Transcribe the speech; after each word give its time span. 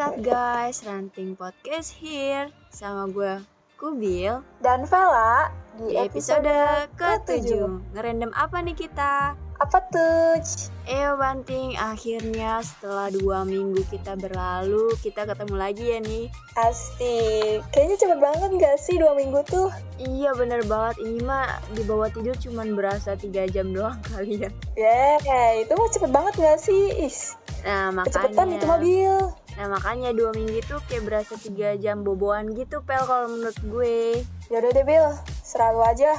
What's 0.00 0.16
up 0.16 0.24
guys, 0.24 0.80
Ranting 0.88 1.36
Podcast 1.36 2.00
here 2.00 2.48
Sama 2.72 3.04
gue 3.12 3.36
Kubil 3.76 4.32
dan 4.64 4.88
Vela 4.88 5.52
Di 5.76 5.92
episode 6.00 6.88
ke-7 6.96 7.60
Ngerandom 7.92 8.32
apa 8.32 8.64
nih 8.64 8.80
kita? 8.80 9.36
Apa 9.60 9.78
tuh? 9.92 10.40
Eh 10.88 11.04
Banting, 11.04 11.76
akhirnya 11.76 12.64
setelah 12.64 13.12
dua 13.12 13.44
minggu 13.44 13.84
kita 13.92 14.16
berlalu 14.16 14.88
Kita 15.04 15.28
ketemu 15.28 15.54
lagi 15.60 15.84
ya 15.92 16.00
nih 16.00 16.32
Asik. 16.56 17.60
Kayaknya 17.68 17.96
cepet 18.00 18.18
banget 18.24 18.50
gak 18.56 18.76
sih 18.80 18.96
dua 18.96 19.12
minggu 19.12 19.44
tuh? 19.52 19.68
Iya 20.00 20.32
bener 20.32 20.64
banget, 20.64 20.96
ini 21.04 21.20
mah 21.28 21.60
di 21.76 21.84
bawah 21.84 22.08
tidur 22.08 22.32
cuman 22.40 22.72
berasa 22.72 23.20
3 23.20 23.52
jam 23.52 23.68
doang 23.76 24.00
kali 24.08 24.48
ya 24.48 24.50
Yeah, 24.80 25.60
itu 25.60 25.76
mah 25.76 25.92
cepet 25.92 26.08
banget 26.08 26.34
gak 26.40 26.56
sih? 26.56 27.04
Is, 27.04 27.36
Nah 27.64 27.92
kecepetan 28.08 28.56
itu 28.56 28.64
makanya 28.64 28.68
mobil. 28.80 29.14
Nah 29.58 29.66
makanya 29.72 30.14
dua 30.14 30.30
minggu 30.34 30.62
itu 30.62 30.76
kayak 30.86 31.04
berasa 31.06 31.34
3 31.34 31.80
jam 31.82 32.06
boboan 32.06 32.54
gitu 32.54 32.84
Pel 32.86 33.02
kalau 33.08 33.26
menurut 33.30 33.58
gue 33.64 34.22
Yaudah 34.50 34.70
deh, 34.74 34.82
Bil. 34.82 35.06
Seralu 35.46 35.80
aja. 35.86 36.10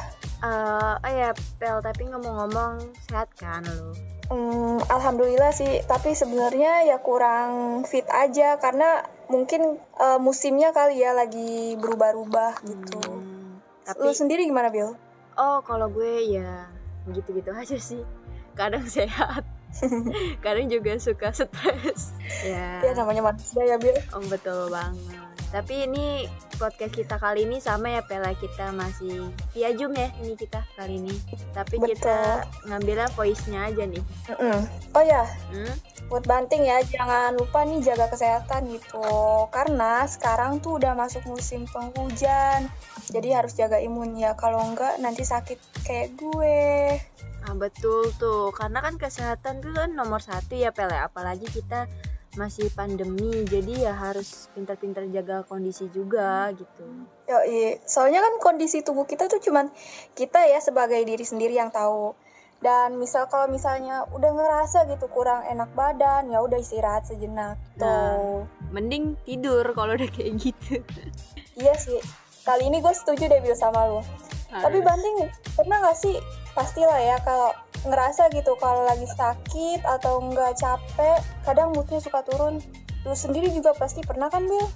Eh, 0.41 0.93
oh 1.03 1.11
ya 1.11 1.35
Pel, 1.59 1.83
tapi 1.83 2.07
ngomong-ngomong 2.07 2.95
sehat 3.11 3.27
kan 3.35 3.59
lo? 3.67 3.91
Hmm, 4.31 4.79
Alhamdulillah 4.87 5.51
sih, 5.51 5.83
tapi 5.83 6.15
sebenarnya 6.15 6.87
ya 6.87 7.03
kurang 7.03 7.83
fit 7.83 8.07
aja 8.07 8.55
karena 8.55 9.03
mungkin 9.27 9.75
eh, 9.99 10.19
musimnya 10.23 10.71
kali 10.71 11.03
ya 11.03 11.11
lagi 11.11 11.75
berubah-ubah 11.75 12.63
gitu. 12.63 13.03
Hmm, 13.03 13.59
Lu 13.99 14.07
tapi 14.07 14.15
sendiri 14.15 14.47
gimana, 14.47 14.71
Bil? 14.71 14.95
oh 15.35 15.59
kalau 15.67 15.91
gue 15.91 16.39
ya 16.39 16.71
gitu-gitu 17.11 17.51
aja 17.51 17.75
sih. 17.75 17.99
Kadang 18.55 18.87
sehat, 18.95 19.43
kadang 20.43 20.67
juga 20.67 20.95
suka 20.99 21.31
stres. 21.31 22.13
Ya, 22.43 22.83
Ya 22.83 22.91
namanya 22.95 23.31
manusia 23.33 23.63
ya, 23.63 23.77
Bil. 23.79 23.95
oh, 24.13 24.23
betul 24.27 24.69
banget. 24.69 25.30
Tapi 25.51 25.83
ini 25.83 26.25
podcast 26.55 26.95
kita 26.95 27.19
kali 27.19 27.43
ini 27.43 27.59
sama 27.59 27.91
ya 27.91 28.01
Pela 28.07 28.31
kita 28.33 28.71
masih 28.71 29.29
via 29.51 29.75
Zoom 29.75 29.91
ya 29.93 30.07
ini 30.23 30.33
kita 30.39 30.63
kali 30.79 31.03
ini. 31.03 31.15
Tapi 31.51 31.75
kita 31.83 32.47
ngambilnya 32.71 33.11
voice-nya 33.13 33.67
aja 33.67 33.83
nih. 33.83 34.03
Mm-mm. 34.31 34.59
Oh 34.95 35.03
ya, 35.03 35.27
Hmm? 35.51 35.75
buat 36.11 36.27
banting 36.27 36.67
ya 36.67 36.83
jangan 36.83 37.39
lupa 37.39 37.63
nih 37.63 37.79
jaga 37.87 38.11
kesehatan 38.11 38.67
gitu 38.75 38.99
karena 39.47 40.03
sekarang 40.03 40.59
tuh 40.59 40.75
udah 40.75 40.91
masuk 40.91 41.23
musim 41.23 41.63
penghujan 41.71 42.67
jadi 43.07 43.39
harus 43.39 43.55
jaga 43.55 43.79
imun 43.79 44.19
ya 44.19 44.35
kalau 44.35 44.59
enggak 44.59 44.99
nanti 44.99 45.23
sakit 45.23 45.55
kayak 45.87 46.11
gue 46.19 46.99
Ah, 47.41 47.57
betul 47.57 48.13
tuh, 48.21 48.53
karena 48.53 48.85
kan 48.85 49.01
kesehatan 49.01 49.65
tuh 49.65 49.73
kan 49.73 49.89
nomor 49.97 50.21
satu 50.21 50.53
ya 50.53 50.69
Pele, 50.69 50.93
apalagi 50.93 51.49
kita 51.49 51.89
masih 52.39 52.71
pandemi, 52.71 53.43
jadi 53.43 53.91
ya 53.91 53.93
harus 53.93 54.47
pintar-pintar 54.55 55.03
jaga 55.11 55.43
kondisi 55.43 55.91
juga 55.91 56.47
gitu. 56.55 56.83
Yoi. 57.27 57.79
soalnya 57.87 58.23
kan 58.23 58.33
kondisi 58.39 58.83
tubuh 58.83 59.07
kita 59.07 59.31
tuh 59.31 59.39
cuman 59.39 59.71
kita 60.15 60.47
ya 60.47 60.59
sebagai 60.59 60.99
diri 61.03 61.23
sendiri 61.23 61.55
yang 61.55 61.71
tahu 61.71 62.15
dan 62.61 62.93
misal 63.01 63.25
kalau 63.25 63.49
misalnya 63.49 64.05
udah 64.13 64.31
ngerasa 64.37 64.85
gitu 64.85 65.09
kurang 65.09 65.41
enak 65.49 65.73
badan 65.73 66.29
ya 66.29 66.45
udah 66.45 66.61
istirahat 66.61 67.09
sejenak 67.09 67.57
tuh 67.75 68.45
Mending 68.69 69.17
tidur 69.25 69.65
kalau 69.73 69.97
udah 69.97 70.07
kayak 70.07 70.37
gitu. 70.37 70.77
iya 71.57 71.73
sih 71.73 71.97
kali 72.45 72.69
ini 72.69 72.79
gue 72.79 72.93
setuju 72.93 73.27
deh 73.27 73.41
Bil 73.41 73.57
sama 73.57 73.89
lu 73.89 74.05
Tapi. 74.51 74.77
Banting 74.83 75.15
pernah 75.55 75.77
nggak 75.79 75.97
sih 75.97 76.15
pastilah 76.51 76.99
ya 76.99 77.15
kalau 77.23 77.55
ngerasa 77.87 78.27
gitu 78.35 78.53
kalau 78.59 78.83
lagi 78.83 79.07
sakit 79.07 79.81
atau 79.87 80.19
nggak 80.21 80.59
capek 80.59 81.17
kadang 81.47 81.71
moodnya 81.71 82.03
suka 82.03 82.21
turun. 82.27 82.59
Lu 83.07 83.15
sendiri 83.15 83.49
juga 83.49 83.71
pasti 83.73 84.03
pernah 84.03 84.27
kan 84.27 84.45
Bil? 84.45 84.67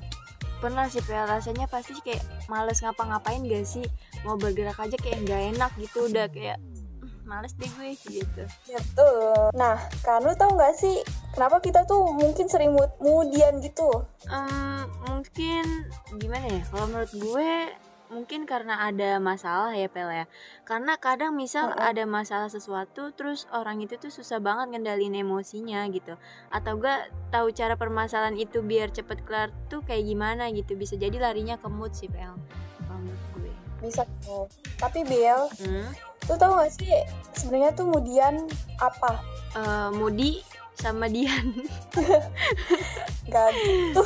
pernah 0.55 0.87
sih 0.87 1.03
Pel, 1.03 1.27
rasanya 1.27 1.67
pasti 1.67 1.93
kayak 2.01 2.23
males 2.47 2.79
ngapa-ngapain 2.81 3.43
gak 3.45 3.67
sih? 3.67 3.85
Mau 4.23 4.33
bergerak 4.33 4.79
aja 4.79 4.97
kayak 4.97 5.27
nggak 5.27 5.41
enak 5.53 5.71
gitu, 5.77 6.09
udah 6.09 6.25
kayak 6.31 6.57
"Hmm, 6.57 7.11
males 7.21 7.53
deh 7.53 7.69
gue 7.69 7.93
gitu. 8.09 8.43
Betul. 8.65 9.51
Nah 9.53 9.77
kan 10.01 10.23
lu 10.25 10.33
tahu 10.33 10.57
nggak 10.57 10.73
sih 10.73 11.05
kenapa 11.35 11.61
kita 11.61 11.85
tuh 11.85 12.09
mungkin 12.09 12.49
sering 12.49 12.73
mood 12.73 12.89
moodian 12.97 13.61
gitu? 13.61 14.07
Em, 14.25 14.89
mungkin 15.05 15.85
gimana 16.17 16.47
ya 16.49 16.63
kalau 16.71 16.85
menurut 16.89 17.11
gue 17.13 17.49
mungkin 18.15 18.47
karena 18.47 18.87
ada 18.87 19.19
masalah 19.19 19.75
ya 19.75 19.91
Pel 19.91 20.07
ya 20.07 20.25
karena 20.63 20.95
kadang 20.95 21.35
misal 21.35 21.75
Mm-mm. 21.75 21.83
ada 21.83 22.07
masalah 22.07 22.47
sesuatu 22.47 23.11
terus 23.11 23.43
orang 23.51 23.83
itu 23.83 23.99
tuh 23.99 24.07
susah 24.07 24.39
banget 24.39 24.71
ngendalin 24.71 25.19
emosinya 25.19 25.83
gitu 25.91 26.15
atau 26.47 26.79
gak 26.79 27.11
tahu 27.35 27.51
cara 27.51 27.75
permasalahan 27.75 28.39
itu 28.39 28.63
biar 28.63 28.95
cepet 28.95 29.27
kelar 29.27 29.51
tuh 29.67 29.83
kayak 29.83 30.07
gimana 30.07 30.47
gitu 30.55 30.79
bisa 30.79 30.95
jadi 30.95 31.19
larinya 31.19 31.59
ke 31.59 31.67
mood 31.67 31.91
sih 31.91 32.07
Pel 32.07 32.39
kalau 32.87 32.99
menurut 33.03 33.23
gue 33.35 33.51
Bisa 33.83 34.07
tuh. 34.23 34.47
Tapi 34.79 35.03
Bil, 35.03 35.51
hmm? 35.61 35.91
lu 36.31 36.33
tahu 36.39 36.57
nggak 36.57 36.71
sih 36.73 36.89
sebenarnya 37.35 37.75
tuh 37.75 37.85
moodian 37.91 38.47
apa? 38.79 39.19
Eh, 39.53 39.89
Moody 39.93 40.41
sama 40.75 41.07
Dian 41.07 41.55
Gak 43.31 43.49
gitu. 43.55 44.03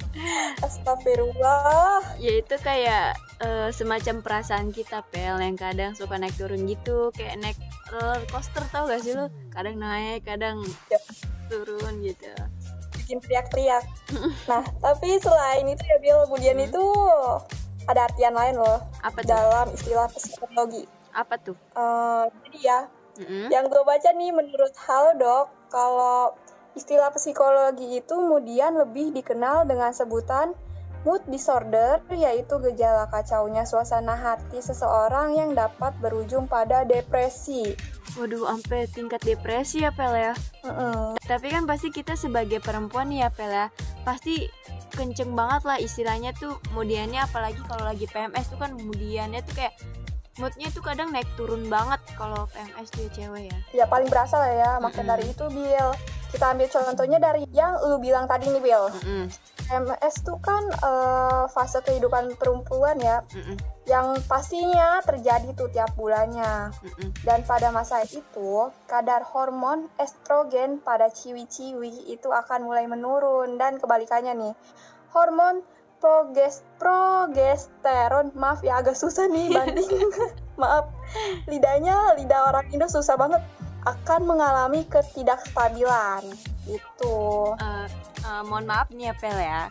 Astagfirullah. 0.64 2.16
ya 2.16 2.40
itu 2.40 2.56
kayak 2.60 3.16
eh, 3.38 3.68
semacam 3.68 4.20
perasaan 4.20 4.70
kita 4.70 5.04
pel 5.06 5.36
yang 5.36 5.54
kadang 5.54 5.92
suka 5.92 6.16
naik 6.16 6.34
turun 6.34 6.64
gitu 6.64 7.10
kayak 7.12 7.36
naik 7.36 7.58
roller 7.88 8.22
coaster 8.26 8.64
tau 8.68 8.84
gak 8.84 9.00
sih 9.00 9.12
lo 9.12 9.26
kadang 9.50 9.76
naik 9.76 10.22
kadang 10.22 10.64
Ya. 10.86 10.98
turun 11.46 12.00
gitu 12.00 12.26
bikin 12.96 13.22
teriak-teriak. 13.22 13.86
Nah, 14.46 14.66
tapi 14.82 15.14
selain 15.16 15.62
itu 15.62 15.78
ya 15.78 15.98
Bil, 16.00 16.26
kemudian 16.26 16.58
Hmm. 16.58 16.66
itu 16.66 16.84
ada 17.86 18.02
artian 18.02 18.34
lain 18.34 18.58
loh 18.58 18.82
apa 18.98 19.22
tuh 19.22 19.30
dalam 19.30 19.66
istilah 19.70 20.10
psikologi. 20.10 20.90
apa 21.14 21.38
tuh 21.38 21.54
Eh, 21.72 22.24
jadi 22.42 22.58
ya, 22.58 22.78
Mm-mm. 23.16 23.46
yang 23.48 23.70
gue 23.70 23.78
baca 23.80 24.10
nih 24.10 24.28
menurut 24.28 24.74
Halodoc, 24.76 25.48
kalau 25.70 26.34
istilah 26.74 27.08
psikologi 27.08 27.96
itu 27.96 28.10
kemudian 28.10 28.74
lebih 28.74 29.14
dikenal 29.14 29.64
dengan 29.64 29.94
sebutan 29.94 30.50
mood 31.04 31.20
disorder, 31.28 32.00
yaitu 32.14 32.56
gejala 32.62 33.10
kacaunya 33.10 33.66
suasana 33.68 34.14
hati 34.14 34.62
seseorang 34.62 35.36
yang 35.36 35.50
dapat 35.52 35.92
berujung 36.00 36.48
pada 36.48 36.86
depresi. 36.86 37.76
waduh 38.16 38.48
sampai 38.48 38.88
tingkat 38.88 39.20
depresi 39.20 39.84
ya 39.84 39.92
pel 39.92 40.16
ya 40.16 40.32
Mm-mm. 40.64 41.20
tapi 41.28 41.52
kan 41.52 41.68
pasti 41.68 41.92
kita 41.92 42.16
sebagai 42.16 42.64
perempuan 42.64 43.12
ya 43.12 43.28
pel 43.28 43.52
ya 43.52 43.68
pasti 44.08 44.48
kenceng 44.96 45.36
banget 45.36 45.68
lah 45.68 45.76
istilahnya 45.76 46.32
tuh 46.32 46.56
kemudiannya 46.72 47.20
apalagi 47.20 47.60
kalau 47.68 47.84
lagi 47.84 48.08
PMS 48.08 48.48
tuh 48.48 48.58
kan 48.58 48.72
kemudiannya 48.72 49.44
tuh 49.44 49.54
kayak 49.60 49.76
moodnya 50.36 50.68
tuh 50.68 50.84
kadang 50.84 51.08
naik 51.12 51.28
turun 51.36 51.66
banget 51.72 52.00
kalau 52.16 52.44
PMS 52.52 52.92
ya 52.92 53.08
cewek 53.12 53.44
ya 53.48 53.58
Ya 53.72 53.84
paling 53.88 54.08
berasa 54.12 54.36
lah 54.36 54.52
ya, 54.52 54.70
maka 54.80 55.00
Mm-mm. 55.00 55.10
dari 55.16 55.24
itu 55.32 55.44
Bill. 55.48 55.90
Kita 56.26 56.52
ambil 56.52 56.68
contohnya 56.68 57.18
dari 57.22 57.48
yang 57.56 57.80
lu 57.88 57.96
bilang 57.96 58.28
tadi 58.28 58.52
nih 58.52 58.60
Bill. 58.60 58.92
Mm-mm. 58.92 59.24
MS 59.66 60.16
tuh 60.22 60.38
kan 60.38 60.62
eh, 60.70 61.44
fase 61.50 61.82
kehidupan 61.82 62.36
perempuan 62.38 63.00
ya, 63.00 63.24
Mm-mm. 63.32 63.56
yang 63.88 64.14
pastinya 64.28 65.00
terjadi 65.02 65.56
tuh 65.56 65.72
tiap 65.72 65.96
bulannya. 65.96 66.70
Mm-mm. 66.70 67.10
Dan 67.24 67.42
pada 67.48 67.72
masa 67.72 68.04
itu, 68.04 68.70
kadar 68.84 69.24
hormon 69.24 69.88
estrogen 69.96 70.84
pada 70.84 71.08
ciwi-ciwi 71.08 72.12
itu 72.12 72.28
akan 72.28 72.68
mulai 72.68 72.84
menurun 72.84 73.56
dan 73.56 73.80
kebalikannya 73.80 74.36
nih. 74.36 74.54
Hormon 75.16 75.64
proges 75.98 76.62
progesteron, 76.76 78.32
maaf 78.36 78.60
ya 78.60 78.80
agak 78.80 78.96
susah 78.96 79.26
nih 79.28 79.52
banding. 79.52 79.88
maaf. 80.60 80.88
Lidahnya 81.50 82.16
lidah 82.20 82.52
orang 82.52 82.66
Indo 82.72 82.88
susah 82.88 83.16
banget 83.16 83.42
akan 83.86 84.20
mengalami 84.26 84.84
ketidakstabilan. 84.88 86.24
Itu. 86.66 87.16
Eh, 87.58 87.86
eh, 88.24 88.42
mohon 88.46 88.66
maaf 88.66 88.90
nih 88.92 89.10
ya 89.10 89.14
Pel 89.16 89.38
ya 89.38 89.62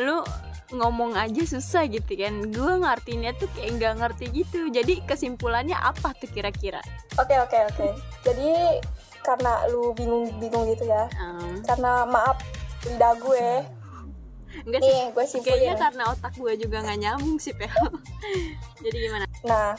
lu 0.00 0.24
ngomong 0.72 1.20
aja 1.20 1.44
susah 1.44 1.84
gitu 1.84 2.16
kan 2.16 2.48
gue 2.48 2.72
ngartinya 2.80 3.36
tuh 3.36 3.44
kayak 3.52 3.76
nggak 3.76 3.94
ngerti 4.00 4.24
gitu 4.32 4.72
jadi 4.72 5.04
kesimpulannya 5.04 5.76
apa 5.76 6.16
tuh 6.16 6.32
kira-kira 6.32 6.80
Oke 7.20 7.36
oke 7.36 7.58
oke. 7.68 7.88
Jadi 8.24 8.80
karena 9.20 9.68
lu 9.68 9.92
bingung-bingung 9.92 10.64
gitu 10.72 10.88
ya. 10.88 11.04
Em, 11.12 11.60
Karena 11.60 12.08
maaf 12.08 12.40
lidah 12.88 13.14
gue. 13.20 13.48
Enggak 14.62 14.80
sih 14.80 14.90
Nih, 14.90 15.04
gue 15.10 15.24
simpulin. 15.24 15.44
kayaknya 15.46 15.74
karena 15.78 16.02
otak 16.10 16.32
gue 16.34 16.52
juga 16.56 16.76
nggak 16.82 16.98
nyambung 16.98 17.36
sih 17.36 17.52
Pel 17.52 17.70
jadi 18.84 18.96
gimana 18.98 19.26
Nah, 19.42 19.74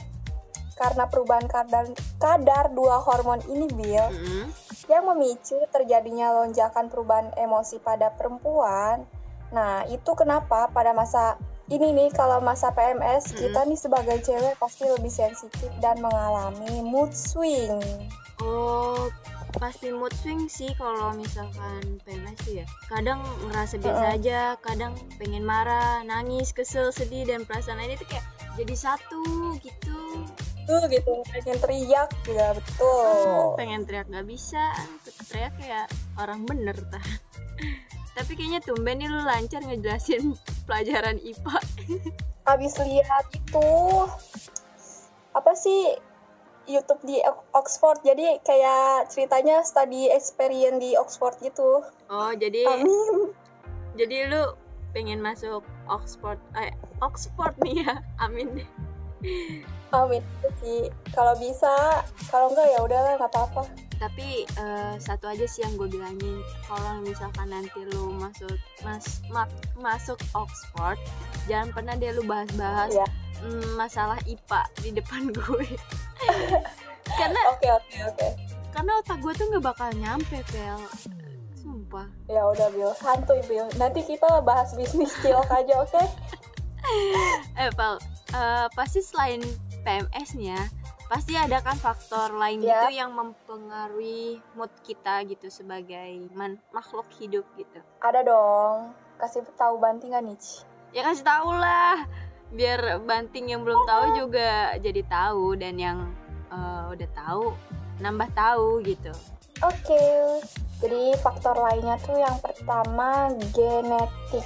karena 0.75 1.07
perubahan 1.07 1.47
kadar, 1.47 1.87
kadar 2.19 2.67
dua 2.75 2.99
hormon 2.99 3.39
ini, 3.47 3.71
Bill, 3.71 4.11
Mm-mm. 4.11 4.51
yang 4.91 5.07
memicu 5.07 5.55
terjadinya 5.71 6.43
lonjakan 6.43 6.91
perubahan 6.91 7.31
emosi 7.39 7.79
pada 7.79 8.11
perempuan. 8.11 9.07
Nah, 9.55 9.87
itu 9.87 10.11
kenapa 10.17 10.67
pada 10.67 10.91
masa 10.91 11.39
ini 11.71 11.95
nih, 11.95 12.11
kalau 12.11 12.43
masa 12.43 12.75
PMS, 12.75 13.31
Mm-mm. 13.31 13.39
kita 13.39 13.59
nih 13.63 13.79
sebagai 13.79 14.17
cewek 14.19 14.59
pasti 14.59 14.83
lebih 14.83 15.13
sensitif 15.13 15.71
dan 15.79 16.03
mengalami 16.03 16.83
mood 16.83 17.15
swing. 17.15 17.79
oh 18.43 19.07
pasti 19.57 19.93
mood 19.93 20.13
swing 20.21 20.49
sih 20.49 20.71
kalau 20.77 21.13
misalkan 21.13 22.01
PMS 22.05 22.37
tuh 22.41 22.53
ya. 22.61 22.65
Kadang 22.89 23.21
ngerasa 23.49 23.77
biasa 23.81 24.03
Heeh. 24.09 24.17
aja 24.19 24.39
kadang 24.61 24.93
pengen 25.21 25.45
marah 25.45 26.01
nangis 26.05 26.53
kesel 26.53 26.89
sedih 26.89 27.25
dan 27.27 27.45
perasaan 27.45 27.77
lain 27.81 27.95
itu 27.97 28.05
kayak 28.09 28.25
jadi 28.57 28.75
satu 28.75 29.55
gitu. 29.61 30.25
Tuh 30.63 30.79
gitu 30.87 31.11
pengen 31.27 31.59
teriak 31.59 32.09
Hmm, 32.23 32.55
betul. 32.55 33.59
Pengen 33.59 33.83
teriak 33.83 34.07
nggak 34.07 34.27
bisa 34.27 34.71
teriak 35.27 35.53
kayak 35.59 35.91
orang 36.17 36.45
bener 36.45 36.77
tah 36.87 37.03
tapi 38.17 38.37
kayaknya 38.37 38.61
tumben 38.61 39.01
nih 39.01 39.09
lu 39.09 39.21
lancar 39.25 39.61
ngejelasin 39.65 40.37
pelajaran 40.69 41.17
IPA 41.21 41.57
abis 42.43 42.73
lihat 42.83 43.25
itu 43.33 43.69
apa 45.33 45.51
sih 45.57 45.97
YouTube 46.65 47.01
di 47.03 47.19
Oxford. 47.53 47.99
Jadi 48.03 48.39
kayak 48.41 49.11
ceritanya 49.11 49.61
study 49.63 50.09
experience 50.09 50.79
di 50.79 50.95
Oxford 50.95 51.35
gitu. 51.41 51.83
Oh 52.07 52.31
jadi 52.35 52.67
amin. 52.67 53.31
jadi 53.93 54.29
lu 54.29 54.43
pengen 54.93 55.21
masuk 55.21 55.65
Oxford 55.89 56.37
eh 56.53 56.73
Oxford 57.01 57.53
nih 57.61 57.81
ya. 57.81 58.01
Amin 58.25 58.61
amin. 59.93 60.23
Sih 60.59 60.89
kalau 61.13 61.37
bisa 61.37 62.01
kalau 62.27 62.49
enggak 62.51 62.67
ya 62.73 62.79
udahlah 62.81 63.13
nggak 63.21 63.31
apa-apa. 63.31 63.63
Tapi 64.01 64.43
eh, 64.43 64.93
satu 64.99 65.31
aja 65.31 65.45
sih 65.47 65.63
yang 65.63 65.79
gue 65.79 65.87
bilangin. 65.87 66.41
Kalau 66.67 66.99
misalkan 67.05 67.47
nanti 67.53 67.85
lu 67.93 68.11
masuk 68.17 68.57
mas 68.83 69.21
mak- 69.31 69.53
masuk 69.79 70.17
Oxford 70.35 70.97
jangan 71.47 71.71
pernah 71.71 71.93
deh 71.95 72.11
lu 72.11 72.23
bahas-bahas 72.23 72.91
Iya. 72.91 73.07
mm, 73.43 73.75
masalah 73.75 74.19
IPA 74.23 74.61
di 74.81 74.89
depan 74.95 75.29
gue 75.35 75.67
karena 77.13 77.39
oke 77.51 77.67
oke 77.69 77.97
oke. 78.09 78.27
karena 78.73 78.91
otak 78.97 79.17
gue 79.21 79.33
tuh 79.33 79.45
nggak 79.49 79.65
bakal 79.65 79.89
nyampe 79.93 80.41
pel 80.49 80.81
sumpah. 81.53 82.07
Ya 82.25 82.43
udah 82.43 82.67
Bill 82.73 82.91
santuy 82.97 83.39
Bill 83.45 83.69
nanti 83.77 84.01
kita 84.01 84.41
bahas 84.41 84.73
bisnis 84.73 85.13
cilok 85.21 85.47
aja 85.47 85.73
oke? 85.79 86.03
Eh 87.61 87.71
pel 87.71 87.95
eh, 88.33 88.67
pasti 88.73 88.99
selain 88.99 89.39
PMS 89.81 90.35
nih 90.35 90.51
ya 90.51 90.63
pasti 91.07 91.37
ada 91.37 91.61
kan 91.61 91.77
faktor 91.77 92.33
lain 92.33 92.59
Ya. 92.59 92.89
gitu 92.89 92.97
yang 92.97 93.13
mempengaruhi 93.13 94.41
mood 94.57 94.71
kita 94.81 95.21
gitu 95.23 95.47
sebagai 95.47 96.27
man- 96.33 96.59
makhluk 96.73 97.05
hidup 97.15 97.45
gitu. 97.53 97.79
Ada 98.01 98.25
dong. 98.25 98.91
Kasih 99.15 99.45
tahu 99.53 99.77
bantingan 99.77 100.25
nih 100.25 100.39
ya 100.93 101.01
kasih 101.01 101.25
tau 101.25 101.49
lah 101.49 102.05
biar 102.53 103.01
banting 103.03 103.49
yang 103.49 103.65
belum 103.65 103.81
tahu 103.89 104.05
juga 104.25 104.77
jadi 104.77 105.01
tahu 105.09 105.57
dan 105.57 105.75
yang 105.75 105.97
eh, 106.53 106.83
udah 106.93 107.09
tahu 107.17 107.53
nambah 107.99 108.29
tahu 108.37 108.79
gitu. 108.85 109.13
Oke 109.61 110.03
jadi 110.83 111.15
faktor 111.23 111.55
lainnya 111.55 111.95
tuh 112.03 112.19
yang 112.19 112.35
pertama 112.43 113.31
genetik. 113.55 114.43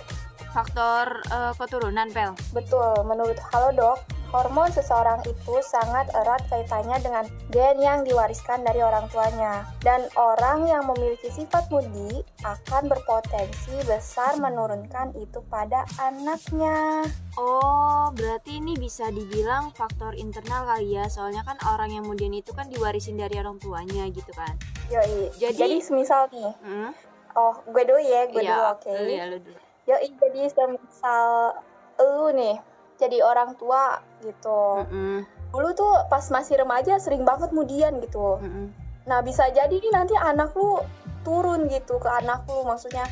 Faktor 0.53 1.25
eh, 1.33 1.53
keturunan 1.57 2.07
pel. 2.13 2.37
Betul, 2.53 2.93
menurut 3.09 3.37
Halodoc, 3.49 4.05
hormon 4.27 4.67
seseorang 4.69 5.23
itu 5.23 5.53
sangat 5.61 6.07
erat 6.13 6.43
kaitannya 6.45 6.97
dengan 6.99 7.25
gen 7.47 7.77
yang 7.77 7.99
diwariskan 8.01 8.61
dari 8.61 8.79
orang 8.79 9.07
tuanya. 9.07 9.63
Dan 9.79 10.03
orang 10.13 10.65
yang 10.65 10.83
memiliki 10.85 11.27
sifat 11.29 11.67
moody 11.67 12.19
akan 12.41 12.87
berpotensi 12.87 13.47
besar 13.83 14.35
menurunkan 14.35 15.11
itu 15.15 15.39
pada 15.47 15.83
anaknya. 15.97 17.07
oh 17.35 18.09
berarti 18.11 18.57
ini 18.57 18.73
bisa 18.73 19.07
dibilang 19.07 19.69
faktor 19.71 20.11
internal 20.13 20.65
kali 20.65 20.91
ya 20.91 21.05
soalnya 21.05 21.41
kan 21.41 21.53
orang 21.63 21.91
yang 21.91 22.01
kemudian 22.01 22.33
itu 22.33 22.49
kan 22.49 22.65
diwarisin 22.65 23.13
dari 23.13 23.37
orang 23.37 23.57
tuanya 23.57 24.09
gitu 24.09 24.33
kan 24.33 24.57
Yoi. 24.89 25.29
Jadi- 25.37 25.53
Jadi, 25.53 25.77
semisal 25.77 26.25
nih, 26.27 26.49
hmm? 26.57 26.89
oh 27.33 27.53
gue 27.63 27.83
dulu 27.85 28.01
ya, 28.01 28.25
gue 28.25 28.41
Iya, 28.41 28.49
dulu 28.49 28.63
oke. 28.73 28.89
lu 28.89 29.11
ya 29.11 29.25
lu 29.27 29.37
dulu 29.37 29.59
Yoi, 29.85 30.07
jadi 30.11 30.41
semisal 30.49 31.61
lu 31.99 32.27
nih, 32.33 32.57
jadi 32.97 33.23
orang 33.23 33.53
tua 33.55 34.01
gitu. 34.25 34.83
Mm-mm, 34.83 35.25
Dulu 35.53 35.69
tuh 35.73 35.93
pas 36.11 36.21
masih 36.33 36.59
remaja 36.59 36.99
sering 36.99 37.23
banget 37.23 37.49
mudian 37.55 37.97
gitu. 38.03 38.41
mm-mm. 38.41 38.73
Nah 39.07 39.23
bisa 39.23 39.47
jadi 39.53 39.71
nih 39.71 39.93
nanti 39.93 40.13
anak 40.19 40.51
lu 40.57 40.83
turun 41.23 41.71
gitu 41.71 41.95
ke 41.99 42.09
anak 42.11 42.43
lu 42.51 42.67
maksudnya 42.67 43.07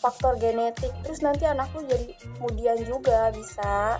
faktor 0.00 0.36
genetik 0.36 0.92
terus 1.02 1.24
nanti 1.24 1.48
anak 1.48 1.72
lu 1.72 1.82
jadi 1.88 2.12
kemudian 2.36 2.78
juga 2.84 3.32
bisa 3.32 3.96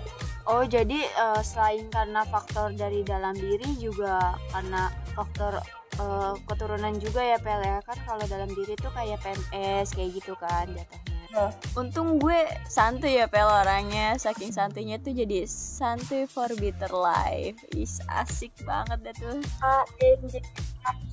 Oh 0.47 0.63
jadi 0.63 1.03
eh, 1.03 1.41
selain 1.43 1.91
karena 1.91 2.23
faktor 2.23 2.71
dari 2.71 3.03
dalam 3.03 3.35
diri 3.35 3.67
juga 3.83 4.39
karena 4.55 4.87
faktor 5.11 5.59
eh, 5.99 6.33
keturunan 6.47 6.95
juga 7.03 7.19
ya 7.19 7.35
Pel 7.35 7.59
ya 7.59 7.83
kan 7.83 7.99
kalau 8.07 8.23
dalam 8.23 8.47
diri 8.55 8.79
tuh 8.79 8.87
kayak 8.95 9.19
PMS 9.25 9.91
kayak 9.91 10.15
gitu 10.15 10.39
kan 10.39 10.71
jatuhnya. 10.71 11.06
Nah. 11.37 11.53
Untung 11.77 12.17
gue 12.17 12.49
santuy 12.65 13.21
ya 13.21 13.29
Pel 13.29 13.45
orangnya 13.45 14.17
saking 14.17 14.49
santainya 14.49 14.97
tuh 14.97 15.13
jadi 15.13 15.45
santuy 15.45 16.25
for 16.25 16.49
better 16.57 16.89
life. 16.89 17.61
Is 17.77 18.01
asik 18.09 18.57
banget 18.65 18.97
dah 19.05 19.15
tuh. 19.21 19.37
ANJ 19.61 20.41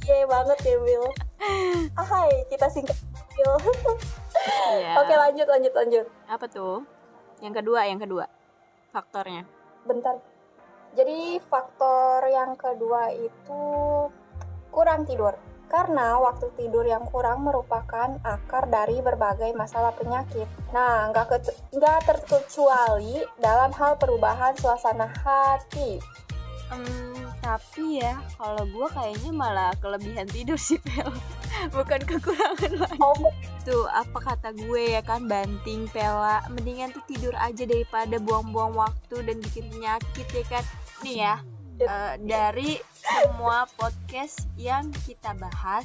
Iya 0.05 0.29
banget 0.29 0.59
ya 0.69 0.77
Will 0.85 1.09
ah, 1.99 2.05
Hai 2.05 2.45
kita 2.53 2.69
singkat 2.69 2.95
Will 3.37 3.57
Iya. 4.77 4.97
Oke 5.01 5.15
lanjut 5.17 5.49
lanjut 5.49 5.73
lanjut 5.73 6.07
Apa 6.29 6.45
tuh? 6.47 6.85
Yang 7.41 7.65
kedua, 7.65 7.89
yang 7.89 8.01
kedua 8.01 8.25
faktornya. 8.95 9.43
Bentar 9.89 10.23
Jadi 10.95 11.43
faktor 11.51 12.23
yang 12.31 12.55
kedua 12.55 13.11
itu 13.11 13.63
kurang 14.71 15.03
tidur 15.03 15.35
karena 15.75 16.23
waktu 16.23 16.47
tidur 16.55 16.87
yang 16.87 17.03
kurang 17.11 17.43
merupakan 17.43 18.15
akar 18.23 18.71
dari 18.71 19.03
berbagai 19.03 19.51
masalah 19.59 19.91
penyakit. 19.99 20.47
Nah, 20.71 21.11
nggak 21.11 21.27
ke- 21.27 21.59
nggak 21.75 21.99
terkecuali 22.07 23.27
dalam 23.43 23.75
hal 23.75 23.99
perubahan 23.99 24.55
suasana 24.55 25.11
hati. 25.11 25.99
Hmm, 26.71 27.27
tapi 27.43 27.99
ya 27.99 28.23
kalau 28.39 28.63
gue 28.71 28.87
kayaknya 28.95 29.33
malah 29.35 29.75
kelebihan 29.83 30.31
tidur 30.31 30.55
sih 30.55 30.79
Pel. 30.79 31.11
Bukan 31.77 32.07
kekurangan 32.07 32.73
lagi. 32.79 32.99
Oh, 33.03 33.35
tuh 33.67 33.91
apa 33.91 34.19
kata 34.31 34.55
gue 34.55 34.95
ya 34.95 35.03
kan 35.03 35.27
banting 35.27 35.91
pela. 35.91 36.39
Mendingan 36.55 36.95
tuh 36.95 37.03
tidur 37.11 37.35
aja 37.35 37.67
daripada 37.67 38.23
buang-buang 38.23 38.79
waktu 38.79 39.27
dan 39.27 39.43
bikin 39.43 39.75
penyakit 39.75 40.27
ya 40.31 40.45
kan? 40.47 40.65
Nih 41.03 41.17
ya 41.19 41.35
eh, 41.83 42.15
dari 42.23 42.79
semua 43.05 43.69
podcast 43.77 44.49
yang 44.57 44.89
kita 45.05 45.37
bahas 45.37 45.85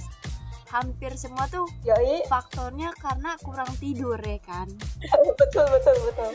hampir 0.72 1.12
semua 1.20 1.50
tuh 1.52 1.68
yoi, 1.84 2.24
faktornya 2.32 2.96
karena 2.96 3.36
kurang 3.44 3.70
tidur 3.82 4.16
ya 4.16 4.40
kan 4.40 4.72
betul 5.40 5.66
betul 5.68 5.98
betul. 6.08 6.34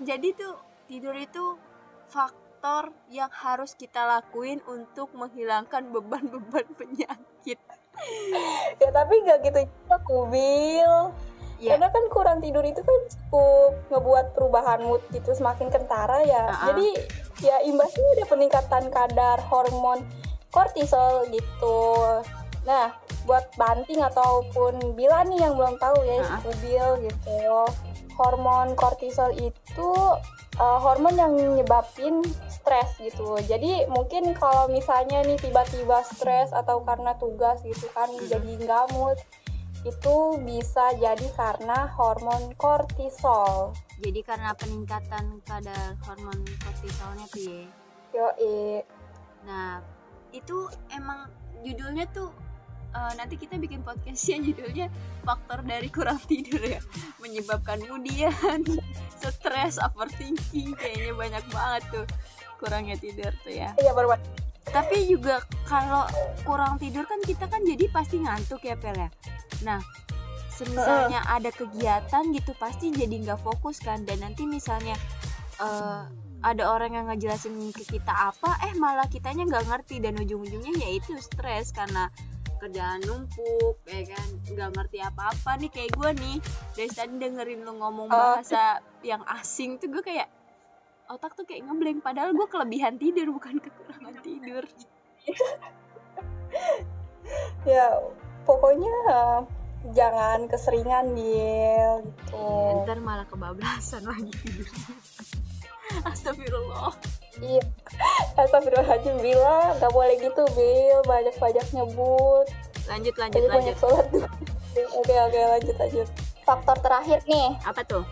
jadi 0.00 0.28
tuh 0.32 0.54
tidur 0.88 1.12
itu 1.18 1.60
faktor 2.08 2.96
yang 3.12 3.28
harus 3.28 3.76
kita 3.76 4.08
lakuin 4.08 4.64
untuk 4.64 5.12
menghilangkan 5.12 5.92
beban-beban 5.92 6.66
penyakit 6.80 7.60
Ya 8.80 8.88
tapi 8.90 9.14
nggak 9.20 9.38
gitu 9.46 9.60
juga 9.68 9.96
kubil. 10.08 11.12
Ya 11.62 11.78
Karena 11.78 11.88
kan 11.94 12.04
kurang 12.10 12.38
tidur 12.42 12.66
itu 12.66 12.82
kan 12.82 12.98
cukup 13.06 13.72
ngebuat 13.94 14.26
perubahan 14.34 14.82
mood 14.82 14.98
gitu 15.14 15.30
semakin 15.30 15.70
kentara 15.70 16.26
ya. 16.26 16.50
Ah-ah. 16.50 16.74
Jadi 16.74 16.88
ya 17.46 17.62
imbasnya 17.62 18.02
ada 18.18 18.24
peningkatan 18.26 18.84
kadar 18.90 19.38
hormon 19.46 20.02
kortisol 20.50 21.30
gitu. 21.30 21.78
Nah, 22.66 22.94
buat 23.26 23.46
banting 23.54 24.02
ataupun 24.02 24.98
bila 24.98 25.22
nih 25.26 25.46
yang 25.46 25.54
belum 25.54 25.78
tahu 25.78 26.02
ya, 26.02 26.26
Ah-ah. 26.26 26.42
kubil 26.42 27.06
gitu. 27.06 27.38
Hormon 28.18 28.74
kortisol 28.74 29.30
itu 29.38 29.90
uh, 30.58 30.78
hormon 30.82 31.14
yang 31.14 31.32
nyebabin 31.56 32.20
stres 32.50 32.94
gitu. 32.98 33.38
Jadi 33.46 33.86
mungkin 33.86 34.34
kalau 34.34 34.66
misalnya 34.66 35.22
nih 35.26 35.38
tiba-tiba 35.38 36.02
stres 36.06 36.50
atau 36.54 36.82
karena 36.86 37.14
tugas 37.18 37.58
gitu 37.66 37.86
kan 37.94 38.06
Mm-mm. 38.10 38.28
jadi 38.30 38.50
nggak 38.62 38.86
mood 38.94 39.18
itu 39.82 40.16
bisa 40.46 40.94
jadi 40.94 41.26
karena 41.34 41.90
hormon 41.98 42.54
kortisol. 42.54 43.74
jadi 44.02 44.22
karena 44.22 44.50
peningkatan 44.54 45.42
kadar 45.42 45.98
hormon 46.06 46.38
kortisolnya 46.62 47.26
tuh 47.30 47.42
ya 47.42 47.66
Yoi. 48.12 48.84
Nah, 49.48 49.80
itu 50.36 50.68
emang 50.92 51.32
judulnya 51.64 52.04
tuh 52.12 52.28
eh, 52.92 53.12
nanti 53.16 53.40
kita 53.40 53.56
bikin 53.56 53.80
podcastnya 53.80 54.42
judulnya 54.52 54.86
faktor 55.24 55.64
dari 55.64 55.88
kurang 55.88 56.20
tidur 56.28 56.60
ya 56.60 56.80
menyebabkan 57.22 57.80
kemudian 57.80 58.60
stres 59.22 59.78
overthinking 59.80 60.74
kayaknya 60.76 61.12
banyak 61.14 61.44
banget 61.48 61.82
tuh 61.94 62.06
kurangnya 62.58 62.96
tidur 62.98 63.32
tuh 63.42 63.54
ya 63.54 63.74
Iya 63.78 63.92
baru 63.94 64.14
tapi 64.70 65.10
juga 65.10 65.42
kalau 65.66 66.06
kurang 66.46 66.78
tidur 66.78 67.02
kan 67.02 67.18
kita 67.20 67.50
kan 67.50 67.60
jadi 67.62 67.90
pasti 67.90 68.22
ngantuk 68.22 68.62
ya 68.62 68.78
Pel 68.78 68.94
ya? 68.94 69.10
Nah 69.66 69.82
semisalnya 70.52 71.24
ada 71.26 71.50
kegiatan 71.50 72.22
gitu 72.30 72.52
pasti 72.54 72.94
jadi 72.94 73.10
nggak 73.26 73.40
fokus 73.42 73.82
kan? 73.82 74.06
Dan 74.06 74.22
nanti 74.22 74.46
misalnya 74.46 74.94
eh, 75.58 76.02
ada 76.42 76.62
orang 76.70 76.94
yang 76.94 77.06
ngejelasin 77.10 77.54
ke 77.74 77.82
kita 77.86 78.30
apa 78.30 78.58
eh 78.66 78.74
malah 78.78 79.10
kitanya 79.10 79.48
nggak 79.48 79.66
ngerti. 79.66 79.98
Dan 79.98 80.14
ujung-ujungnya 80.20 80.74
yaitu 80.86 81.18
stres 81.18 81.74
karena 81.74 82.06
kerjaan 82.62 83.02
numpuk 83.02 83.82
ya 83.90 84.06
kan? 84.06 84.28
Nggak 84.46 84.70
ngerti 84.78 84.98
apa-apa 85.02 85.50
nih 85.58 85.70
kayak 85.74 85.90
gue 85.98 86.10
nih. 86.22 86.36
Dari 86.78 86.90
tadi 86.94 87.14
dengerin 87.18 87.60
lu 87.66 87.72
ngomong 87.82 88.06
Oh. 88.06 88.38
bahasa 88.38 88.78
yang 89.02 89.26
asing 89.26 89.82
tuh 89.82 89.90
gue 89.90 90.02
kayak 90.02 90.30
otak 91.10 91.34
tuh 91.34 91.44
kayak 91.48 91.66
ngeblank 91.66 92.00
padahal 92.04 92.30
gue 92.36 92.46
kelebihan 92.46 92.94
tidur 93.00 93.32
bukan 93.34 93.58
kekurangan 93.58 94.14
tidur. 94.22 94.64
Ya 97.64 97.96
pokoknya 98.44 98.92
eh, 99.08 99.40
jangan 99.94 100.50
keseringan 100.50 101.14
Bil 101.14 102.02
gitu. 102.04 102.42
Ya, 102.42 102.82
ntar 102.84 102.98
malah 103.00 103.26
kebablasan 103.26 104.02
lagi 104.06 104.30
tidurnya 104.42 104.94
Astagfirullah. 106.10 106.92
Iya. 107.40 107.62
Astagfirullahaladzim 108.36 109.16
Bila. 109.22 109.76
Nggak 109.78 109.92
boleh 109.92 110.16
gitu 110.20 110.42
Bil 110.56 110.98
banyak-banyak 111.06 111.66
nyebut. 111.72 112.46
Lanjut 112.90 113.14
lanjut 113.16 113.38
jadi 113.38 113.48
banyak 113.48 113.76
lanjut. 113.78 114.06
oke 114.98 115.14
oke 115.14 115.40
lanjut 115.40 115.76
lanjut. 115.78 116.08
Faktor 116.42 116.76
terakhir 116.82 117.22
nih. 117.28 117.54
Apa 117.62 117.86
tuh 117.86 118.04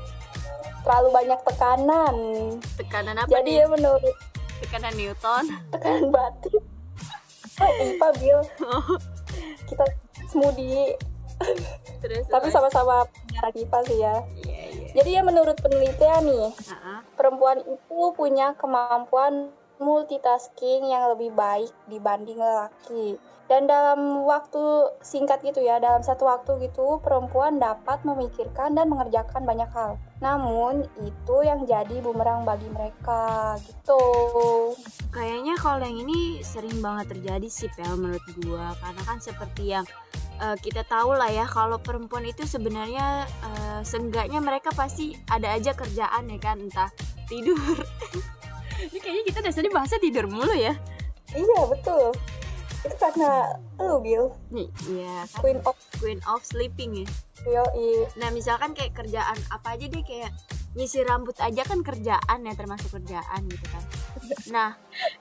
terlalu 0.82 1.08
banyak 1.12 1.40
tekanan. 1.46 2.16
Tekanan 2.76 3.16
apa 3.20 3.30
jadi 3.30 3.50
nih? 3.50 3.60
ya 3.62 3.66
menurut 3.68 4.16
tekanan 4.64 4.94
Newton. 4.96 5.44
tekanan 5.72 6.06
batin. 6.12 6.62
Oh, 7.60 7.72
IPA 7.76 8.08
Bil. 8.20 8.40
Kita 9.68 9.84
smoothie. 10.32 10.96
Terus 12.00 12.24
tapi 12.28 12.48
sama-sama 12.52 13.04
penyiaran 13.08 13.54
IPA 13.56 13.78
sih 13.88 13.98
ya. 14.00 14.16
Iya 14.44 14.62
iya. 14.72 14.88
Jadi 14.96 15.10
ya 15.16 15.22
menurut 15.24 15.56
penelitian 15.60 16.22
nih 16.28 16.48
ah. 16.72 17.00
perempuan 17.16 17.64
itu 17.64 18.00
punya 18.16 18.52
kemampuan 18.56 19.52
multitasking 19.80 20.92
yang 20.92 21.08
lebih 21.16 21.32
baik 21.32 21.72
dibanding 21.88 22.36
lelaki. 22.36 23.16
Dan 23.48 23.66
dalam 23.66 24.22
waktu 24.30 24.94
singkat 25.02 25.42
gitu 25.42 25.58
ya, 25.58 25.82
dalam 25.82 26.06
satu 26.06 26.28
waktu 26.28 26.70
gitu, 26.70 27.02
perempuan 27.02 27.58
dapat 27.58 27.98
memikirkan 28.06 28.78
dan 28.78 28.86
mengerjakan 28.86 29.42
banyak 29.42 29.66
hal. 29.74 29.98
Namun, 30.20 30.84
itu 31.00 31.36
yang 31.40 31.64
jadi 31.64 32.04
bumerang 32.04 32.44
bagi 32.44 32.68
mereka 32.68 33.56
gitu. 33.64 34.00
kayaknya 35.10 35.56
kalau 35.58 35.82
yang 35.82 36.06
ini 36.06 36.44
sering 36.44 36.78
banget 36.78 37.16
terjadi 37.16 37.48
sih 37.50 37.72
Pel 37.74 37.98
menurut 37.98 38.22
gua 38.44 38.76
karena 38.78 39.02
kan 39.02 39.18
seperti 39.18 39.74
yang 39.74 39.82
eh, 40.38 40.56
kita 40.60 40.86
tahu 40.86 41.16
lah 41.16 41.26
ya 41.32 41.48
kalau 41.48 41.80
perempuan 41.82 42.22
itu 42.28 42.46
sebenarnya 42.46 43.26
eh, 43.26 43.80
seenggaknya 43.82 44.38
mereka 44.38 44.70
pasti 44.70 45.18
ada 45.26 45.56
aja 45.56 45.74
kerjaan 45.74 46.30
ya 46.30 46.38
kan 46.38 46.62
entah 46.62 46.90
tidur 47.26 47.74
ini 48.86 48.98
kayaknya 49.02 49.24
kita 49.34 49.38
dasarnya 49.42 49.72
bahasa 49.74 49.98
tidur 49.98 50.30
mulu 50.30 50.54
ya 50.54 50.76
Iya, 51.30 51.60
betul. 51.70 52.10
Itu 52.80 52.96
karena 52.96 53.60
lu, 53.76 54.00
Bill. 54.00 54.32
nih 54.48 54.68
iya 54.88 55.28
kan? 55.28 55.40
Queen 55.44 55.60
of 55.68 55.76
queen 56.00 56.20
of 56.24 56.40
sleeping 56.40 57.04
ya. 57.04 57.06
Yoi. 57.40 58.04
nah 58.20 58.28
misalkan 58.28 58.76
kayak 58.76 58.92
kerjaan 58.92 59.36
apa 59.48 59.72
aja 59.72 59.88
deh 59.88 60.04
kayak 60.04 60.28
nyisir 60.76 61.02
rambut 61.02 61.34
aja 61.40 61.64
kan 61.64 61.80
kerjaan 61.80 62.38
ya 62.44 62.52
termasuk 62.54 62.94
kerjaan 62.94 63.40
gitu 63.48 63.66
kan. 63.68 63.82
Nah 64.48 64.70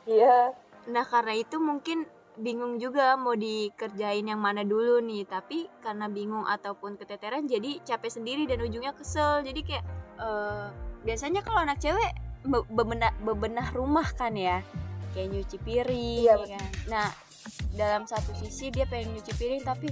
Iya. 0.04 0.54
Nah 0.88 1.06
karena 1.06 1.34
itu 1.36 1.60
mungkin 1.60 2.04
bingung 2.39 2.80
juga 2.80 3.20
mau 3.20 3.36
dikerjain 3.36 4.24
yang 4.24 4.39
mana 4.39 4.63
dulu 4.63 5.00
nih. 5.00 5.24
Tapi 5.25 5.68
karena 5.80 6.08
bingung 6.08 6.44
ataupun 6.44 6.96
keteteran 6.96 7.46
jadi 7.46 7.80
capek 7.84 8.12
sendiri 8.12 8.44
dan 8.48 8.63
ujungnya 8.63 8.96
kesel. 8.96 9.44
Jadi 9.44 9.62
kayak 9.63 9.86
eh, 10.20 10.66
biasanya 11.04 11.44
kalau 11.44 11.63
anak 11.63 11.80
cewek 11.80 12.12
be- 12.44 12.68
bebenah 12.72 13.12
bebenah 13.24 13.68
rumah 13.72 14.08
kan 14.16 14.36
ya. 14.36 14.60
Kayak 15.16 15.28
nyuci 15.34 15.58
piring 15.60 16.20
Iya, 16.24 16.36
ya 16.36 16.58
kan? 16.58 16.66
Nah 16.88 17.08
dalam 17.74 18.03
satu 18.05 18.31
sisi 18.38 18.72
dia 18.74 18.84
pengen 18.89 19.15
nyuci 19.15 19.31
piring 19.36 19.63
tapi 19.63 19.88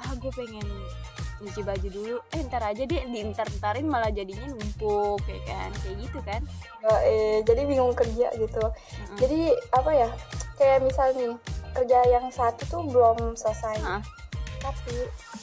ah 0.00 0.12
gue 0.18 0.32
pengen 0.34 0.64
nyuci 1.38 1.62
baju 1.62 1.88
dulu 1.88 2.16
eh 2.34 2.42
ntar 2.50 2.66
aja 2.66 2.82
deh 2.82 3.02
diintar-intarin 3.06 3.86
malah 3.86 4.10
jadinya 4.10 4.50
numpuk 4.50 5.22
kayak 5.22 5.46
kan 5.46 5.70
kayak 5.86 5.96
gitu 6.02 6.18
kan 6.26 6.42
Yoi. 6.82 7.42
Jadi 7.42 7.60
bingung 7.66 7.94
kerja 7.94 8.30
gitu. 8.38 8.64
Mm-mm. 8.64 9.18
Jadi 9.18 9.40
apa 9.74 9.90
ya? 9.94 10.08
Kayak 10.58 10.78
misal 10.86 11.14
nih 11.14 11.34
kerja 11.74 11.98
yang 12.10 12.26
satu 12.34 12.62
tuh 12.66 12.82
belum 12.90 13.38
selesai, 13.38 13.78
Heeh. 13.78 14.02
tapi 14.58 14.96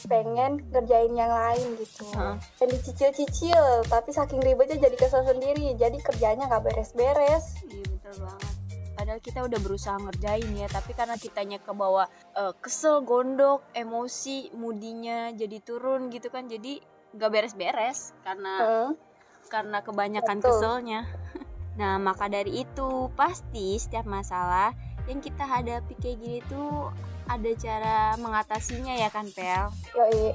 pengen 0.04 0.60
kerjain 0.68 1.12
yang 1.16 1.32
lain 1.32 1.68
gitu. 1.80 2.04
Heeh. 2.12 2.36
Dan 2.60 2.68
dicicil-cicil, 2.72 3.88
tapi 3.88 4.12
saking 4.12 4.44
ribetnya 4.44 4.76
jadi 4.76 4.96
kesel 4.96 5.24
sendiri. 5.24 5.72
Jadi 5.80 6.00
kerjanya 6.04 6.48
nggak 6.48 6.68
beres-beres. 6.68 7.56
Iya 7.64 7.84
betul 7.88 8.14
banget. 8.24 8.55
Padahal 8.96 9.20
kita 9.20 9.44
udah 9.44 9.60
berusaha 9.60 9.96
ngerjain 10.00 10.50
ya, 10.56 10.66
tapi 10.72 10.96
karena 10.96 11.20
kitanya 11.20 11.60
ke 11.60 11.70
bawah 11.76 12.08
eh, 12.32 12.52
kesel, 12.64 13.04
gondok, 13.04 13.62
emosi, 13.76 14.50
mudinya 14.56 15.30
jadi 15.36 15.60
turun 15.60 16.08
gitu 16.08 16.32
kan, 16.32 16.48
jadi 16.48 16.80
nggak 17.12 17.30
beres-beres 17.32 18.16
karena 18.24 18.52
Heeh. 18.60 18.90
karena 19.52 19.78
kebanyakan 19.84 20.40
Betul. 20.40 20.48
keselnya. 20.50 21.02
Nah 21.76 22.00
maka 22.00 22.24
dari 22.32 22.64
itu 22.64 23.12
pasti 23.20 23.76
setiap 23.76 24.08
masalah 24.08 24.72
yang 25.04 25.20
kita 25.20 25.44
hadapi 25.44 25.92
kayak 26.00 26.16
gini 26.24 26.40
tuh 26.48 26.88
ada 27.28 27.50
cara 27.52 28.16
mengatasinya 28.16 28.96
ya 28.96 29.12
kan 29.12 29.28
Pel? 29.28 29.68
Yoi. 29.92 30.32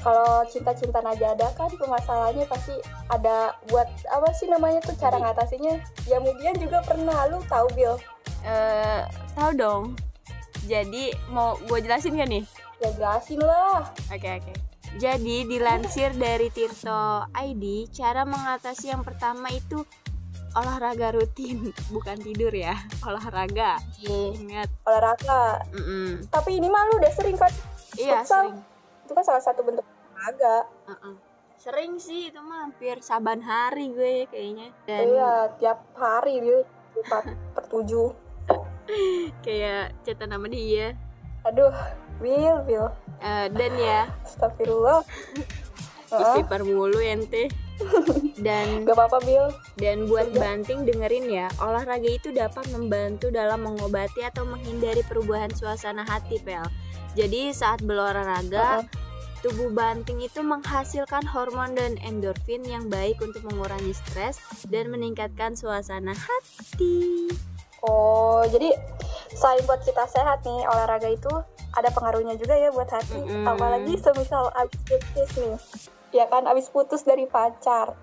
Kalau 0.00 0.46
cinta-cinta 0.46 1.02
najada 1.02 1.50
kan 1.58 1.70
permasalahannya 1.74 2.46
pasti 2.46 2.74
ada 3.10 3.58
buat 3.66 3.88
apa 4.12 4.28
sih 4.38 4.46
namanya 4.46 4.78
tuh 4.86 4.94
cara 4.98 5.18
ngatasinya? 5.18 5.82
Ya 6.06 6.22
kemudian 6.22 6.54
juga 6.62 6.78
pernah 6.86 7.26
lu 7.26 7.42
tahu 7.50 7.66
Bill? 7.74 7.98
Eh 8.46 9.02
tahu 9.34 9.50
dong. 9.58 9.84
Jadi 10.66 11.14
mau 11.30 11.58
gue 11.66 11.78
jelasin 11.82 12.18
gak 12.18 12.30
nih? 12.30 12.44
Ya 12.82 12.90
jelasin 12.94 13.40
lah. 13.42 13.90
Oke 14.10 14.30
oke. 14.42 14.54
Jadi 14.96 15.44
dilansir 15.44 16.14
dari 16.16 16.48
Tirto 16.48 17.28
ID, 17.36 17.92
cara 17.92 18.24
mengatasi 18.24 18.88
yang 18.88 19.04
pertama 19.04 19.52
itu 19.52 19.84
olahraga 20.56 21.12
rutin, 21.12 21.68
bukan 21.94 22.16
tidur 22.16 22.48
ya, 22.48 22.72
olahraga. 23.04 23.76
Ingat. 24.00 24.72
Olahraga. 24.88 25.60
Mm-mm. 25.76 26.24
Tapi 26.32 26.56
ini 26.56 26.72
mah 26.72 26.88
lu 26.88 26.96
udah 26.96 27.12
sering 27.12 27.36
kan? 27.36 27.52
Iya 28.00 28.24
Futsal. 28.24 28.48
sering. 28.48 28.56
Itu 29.06 29.14
kan 29.14 29.22
salah 29.22 29.38
satu 29.38 29.62
bentuk 29.62 29.86
olahraga. 29.86 30.66
Uh-uh. 30.90 31.14
Sering 31.56 32.02
sih 32.02 32.34
itu 32.34 32.42
mah 32.42 32.66
hampir 32.66 32.98
saban 32.98 33.38
hari 33.38 33.94
gue 33.94 34.26
kayaknya. 34.26 34.74
Dan 34.84 35.14
Iya, 35.14 35.32
tiap 35.62 35.78
hari 35.94 36.42
dia 36.42 36.66
empat 36.98 37.24
per 37.54 37.64
tujuh. 37.70 38.10
kayak 39.46 39.94
cetan 40.02 40.34
nama 40.34 40.50
dia. 40.50 40.98
Aduh, 41.46 41.70
Bill, 42.18 42.66
Bill. 42.66 42.90
Eh, 43.22 43.46
dan 43.54 43.72
ya 43.78 44.10
Astagfirullah. 44.26 45.06
Istighfar 46.06 46.62
mulu 46.62 46.98
ente. 47.02 47.50
Dan 48.46 48.86
Gak 48.86 48.96
apa-apa, 48.96 49.18
Bill. 49.26 49.50
Dan 49.76 50.06
buat 50.08 50.32
banting 50.32 50.86
dengerin 50.86 51.26
ya, 51.28 51.46
olahraga 51.60 52.08
itu 52.08 52.32
dapat 52.32 52.64
membantu 52.72 53.28
dalam 53.28 53.66
mengobati 53.66 54.24
atau 54.24 54.46
menghindari 54.48 55.02
perubahan 55.04 55.52
suasana 55.52 56.06
hati, 56.06 56.40
Pel. 56.40 56.64
Jadi 57.16 57.48
saat 57.56 57.80
berolahraga, 57.80 58.84
Heeh. 58.84 58.86
tubuh 59.40 59.72
banting 59.72 60.20
itu 60.20 60.44
menghasilkan 60.44 61.24
hormon 61.24 61.72
dan 61.72 61.96
endorfin 62.04 62.60
yang 62.68 62.92
baik 62.92 63.16
untuk 63.24 63.40
mengurangi 63.48 63.96
stres 63.96 64.36
dan 64.68 64.92
meningkatkan 64.92 65.56
suasana 65.56 66.12
hati. 66.12 67.32
Oh, 67.80 68.44
jadi 68.52 68.76
selain 69.32 69.64
buat 69.64 69.80
kita 69.80 70.04
sehat 70.12 70.44
nih, 70.44 70.68
olahraga 70.68 71.08
itu 71.08 71.32
ada 71.72 71.88
pengaruhnya 71.92 72.36
juga 72.36 72.52
ya 72.52 72.68
buat 72.68 72.88
hati. 72.92 73.16
Mm-mm. 73.16 73.48
Apalagi 73.48 73.96
semisal 73.96 74.52
abis 74.52 74.80
putus 74.84 75.30
nih. 75.40 75.56
Ya 76.12 76.24
kan, 76.28 76.44
abis 76.44 76.68
putus 76.68 77.04
dari 77.04 77.24
pacar. 77.24 77.96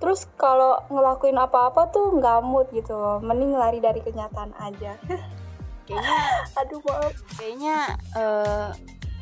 Terus 0.00 0.24
kalau 0.40 0.80
ngelakuin 0.88 1.36
apa-apa 1.36 1.92
tuh 1.92 2.16
nggak 2.16 2.40
mood 2.44 2.68
gitu. 2.72 3.20
Mending 3.20 3.56
lari 3.56 3.80
dari 3.80 4.00
kenyataan 4.00 4.56
aja. 4.56 4.96
Kayaknya 5.84 6.16
Aduh, 6.60 6.80
maaf. 6.80 7.12
kayaknya 7.36 7.76
eh, 8.14 8.68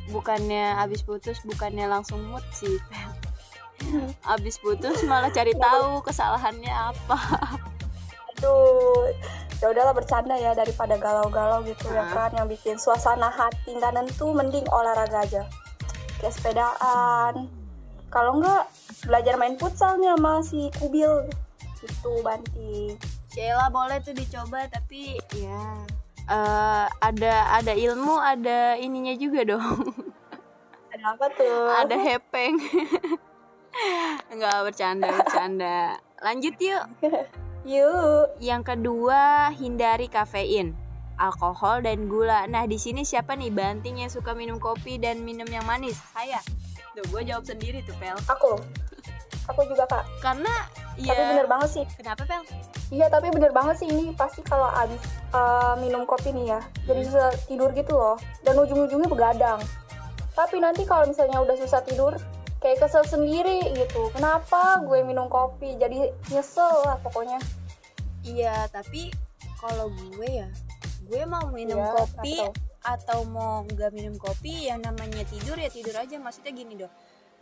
bukannya 0.09 0.65
habis 0.77 1.03
putus 1.03 1.43
bukannya 1.43 1.87
langsung 1.87 2.23
mood 2.27 2.45
sih. 2.51 2.79
Habis 4.23 4.63
putus 4.63 5.03
malah 5.03 5.27
cari 5.29 5.51
tahu 5.53 5.99
kesalahannya 6.01 6.71
apa. 6.71 7.19
Aduh, 8.33 9.11
ya 9.59 9.71
udahlah 9.71 9.91
bercanda 9.91 10.35
ya 10.35 10.55
daripada 10.55 10.95
galau-galau 10.95 11.63
gitu 11.63 11.87
ya 11.89 12.03
Ah. 12.03 12.11
kan 12.27 12.31
yang 12.33 12.47
bikin 12.47 12.79
suasana 12.79 13.27
hati 13.27 13.75
nggak 13.75 13.91
nentu 13.93 14.31
mending 14.31 14.67
olahraga 14.69 15.23
aja 15.23 15.43
kayak 16.19 16.31
sepedaan 16.33 17.47
kalau 18.07 18.39
enggak 18.39 18.67
belajar 19.03 19.35
main 19.35 19.55
futsal 19.55 19.95
nih 19.97 20.11
sama 20.13 20.43
si 20.43 20.67
kubil 20.79 21.27
itu 21.79 22.13
banting 22.23 22.95
Sheila 23.29 23.67
boleh 23.67 23.99
tuh 23.99 24.15
dicoba 24.15 24.67
tapi 24.67 25.19
ya 25.33 25.87
eh, 26.29 26.87
ada 26.89 27.35
ada 27.57 27.73
ilmu 27.73 28.15
ada 28.19 28.77
ininya 28.79 29.15
juga 29.17 29.57
dong 29.57 29.91
ada 30.93 31.05
apa 31.17 31.27
tuh 31.35 31.67
ada 31.83 31.97
hepeng 31.97 32.61
nggak 34.37 34.59
bercanda 34.69 35.09
bercanda 35.09 35.79
lanjut 36.21 36.55
yuk 36.61 36.85
yuk 37.65 38.27
yang 38.39 38.61
kedua 38.63 39.51
hindari 39.57 40.07
kafein 40.07 40.77
alkohol 41.23 41.87
dan 41.87 42.11
gula. 42.11 42.51
Nah, 42.51 42.67
di 42.67 42.75
sini 42.75 43.07
siapa 43.07 43.39
nih 43.39 43.55
banting 43.55 44.03
yang 44.03 44.11
suka 44.11 44.35
minum 44.35 44.59
kopi 44.59 44.99
dan 44.99 45.23
minum 45.23 45.47
yang 45.47 45.63
manis? 45.63 45.95
Saya. 46.11 46.43
Tuh, 46.93 47.07
gue 47.09 47.23
jawab 47.25 47.47
sendiri 47.47 47.81
tuh, 47.87 47.95
Pel. 48.03 48.19
Aku. 48.27 48.59
Aku 49.51 49.67
juga, 49.67 49.85
Kak. 49.91 50.05
Karena 50.23 50.53
ya 50.95 51.15
Tapi 51.15 51.23
bener 51.35 51.47
banget 51.51 51.69
sih. 51.73 51.85
Kenapa, 51.99 52.23
Pel? 52.29 52.43
Iya, 52.93 53.07
tapi 53.09 53.33
bener 53.33 53.51
banget 53.57 53.81
sih 53.81 53.89
ini 53.89 54.13
pasti 54.13 54.45
kalau 54.45 54.69
abis 54.69 55.01
uh, 55.33 55.75
minum 55.81 56.05
kopi 56.05 56.29
nih 56.29 56.53
ya, 56.53 56.61
jadi 56.85 57.01
susah 57.09 57.33
tidur 57.49 57.73
gitu 57.73 57.97
loh. 57.97 58.21
Dan 58.45 58.61
ujung-ujungnya 58.61 59.09
begadang. 59.09 59.65
Tapi 60.37 60.61
nanti 60.61 60.85
kalau 60.85 61.09
misalnya 61.09 61.41
udah 61.41 61.57
susah 61.57 61.81
tidur, 61.89 62.13
kayak 62.61 62.85
kesel 62.85 63.01
sendiri 63.09 63.65
gitu. 63.73 64.13
Kenapa 64.13 64.85
gue 64.85 65.01
minum 65.09 65.33
kopi? 65.33 65.81
Jadi 65.81 66.13
nyesel 66.29 66.85
lah 66.85 67.01
pokoknya. 67.01 67.41
Iya, 68.23 68.69
tapi 68.69 69.09
kalau 69.57 69.89
gue 69.89 70.29
ya, 70.29 70.49
gue 71.09 71.23
mau 71.25 71.49
minum 71.49 71.81
Iya, 71.81 71.91
kopi 71.97 72.35
atau- 72.39 72.53
atau 72.83 73.19
mau 73.31 73.63
nggak 73.63 73.95
minum 73.95 74.19
kopi 74.19 74.67
yang 74.67 74.83
namanya 74.83 75.23
tidur 75.31 75.55
ya 75.55 75.71
tidur 75.71 75.95
aja 75.95 76.19
maksudnya 76.19 76.51
gini 76.51 76.75
dong 76.75 76.91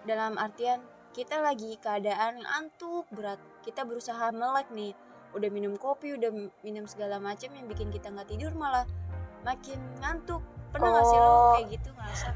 dalam 0.04 0.36
artian 0.36 0.84
kita 1.10 1.36
lagi 1.38 1.74
keadaan 1.76 2.38
ngantuk 2.38 3.04
berat 3.10 3.36
kita 3.60 3.82
berusaha 3.82 4.30
melek 4.30 4.70
nih 4.70 4.94
udah 5.30 5.48
minum 5.48 5.74
kopi 5.74 6.14
udah 6.14 6.30
minum 6.60 6.84
segala 6.84 7.18
macam 7.18 7.50
yang 7.50 7.66
bikin 7.66 7.88
kita 7.88 8.08
nggak 8.08 8.28
tidur 8.28 8.50
malah 8.52 8.86
makin 9.40 9.78
ngantuk 9.98 10.42
pernah 10.70 10.90
nggak 10.92 11.04
sih 11.04 11.16
lo 11.16 11.26
Oh. 11.26 11.52
kayak 11.54 11.66
gitu 11.72 11.88
ngerasa 11.92 12.30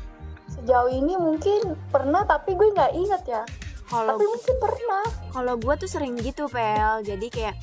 Sejauh 0.46 0.86
ini 0.86 1.16
mungkin 1.16 1.60
pernah, 1.88 2.20
tapi 2.22 2.52
gue 2.52 2.68
nggak 2.70 2.92
inget 2.94 3.22
ya. 3.24 3.42
kalau 3.84 4.14
Tapi 4.14 4.24
mungkin 4.28 4.56
pernah. 4.60 5.04
kalau 5.30 5.54
gue 5.56 5.74
tuh 5.74 5.88
sering 5.88 6.14
gitu 6.16 6.46
pel 6.46 7.00
jadi 7.00 7.26
kayak 7.26 7.56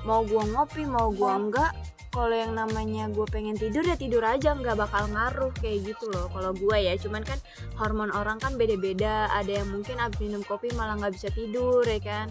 mau 0.00 0.22
gua 0.22 0.46
ngopi 0.46 0.82
mau 0.82 1.10
gua 1.10 1.34
Oh. 1.34 1.40
enggak 1.42 1.72
kalau 2.08 2.34
yang 2.34 2.56
namanya 2.56 3.06
gue 3.12 3.26
pengen 3.28 3.54
tidur 3.54 3.84
ya 3.84 3.94
tidur 3.94 4.24
aja 4.24 4.56
nggak 4.56 4.76
bakal 4.76 5.06
ngaruh 5.12 5.52
kayak 5.60 5.92
gitu 5.94 6.08
loh 6.10 6.32
kalau 6.32 6.56
gue 6.56 6.76
ya. 6.76 6.94
Cuman 6.96 7.22
kan 7.22 7.38
hormon 7.76 8.10
orang 8.12 8.40
kan 8.40 8.56
beda-beda. 8.56 9.28
Ada 9.32 9.62
yang 9.62 9.68
mungkin 9.70 10.00
abis 10.00 10.18
minum 10.24 10.42
kopi 10.44 10.72
malah 10.74 10.96
nggak 10.96 11.14
bisa 11.14 11.28
tidur 11.30 11.84
ya 11.84 12.00
kan? 12.00 12.26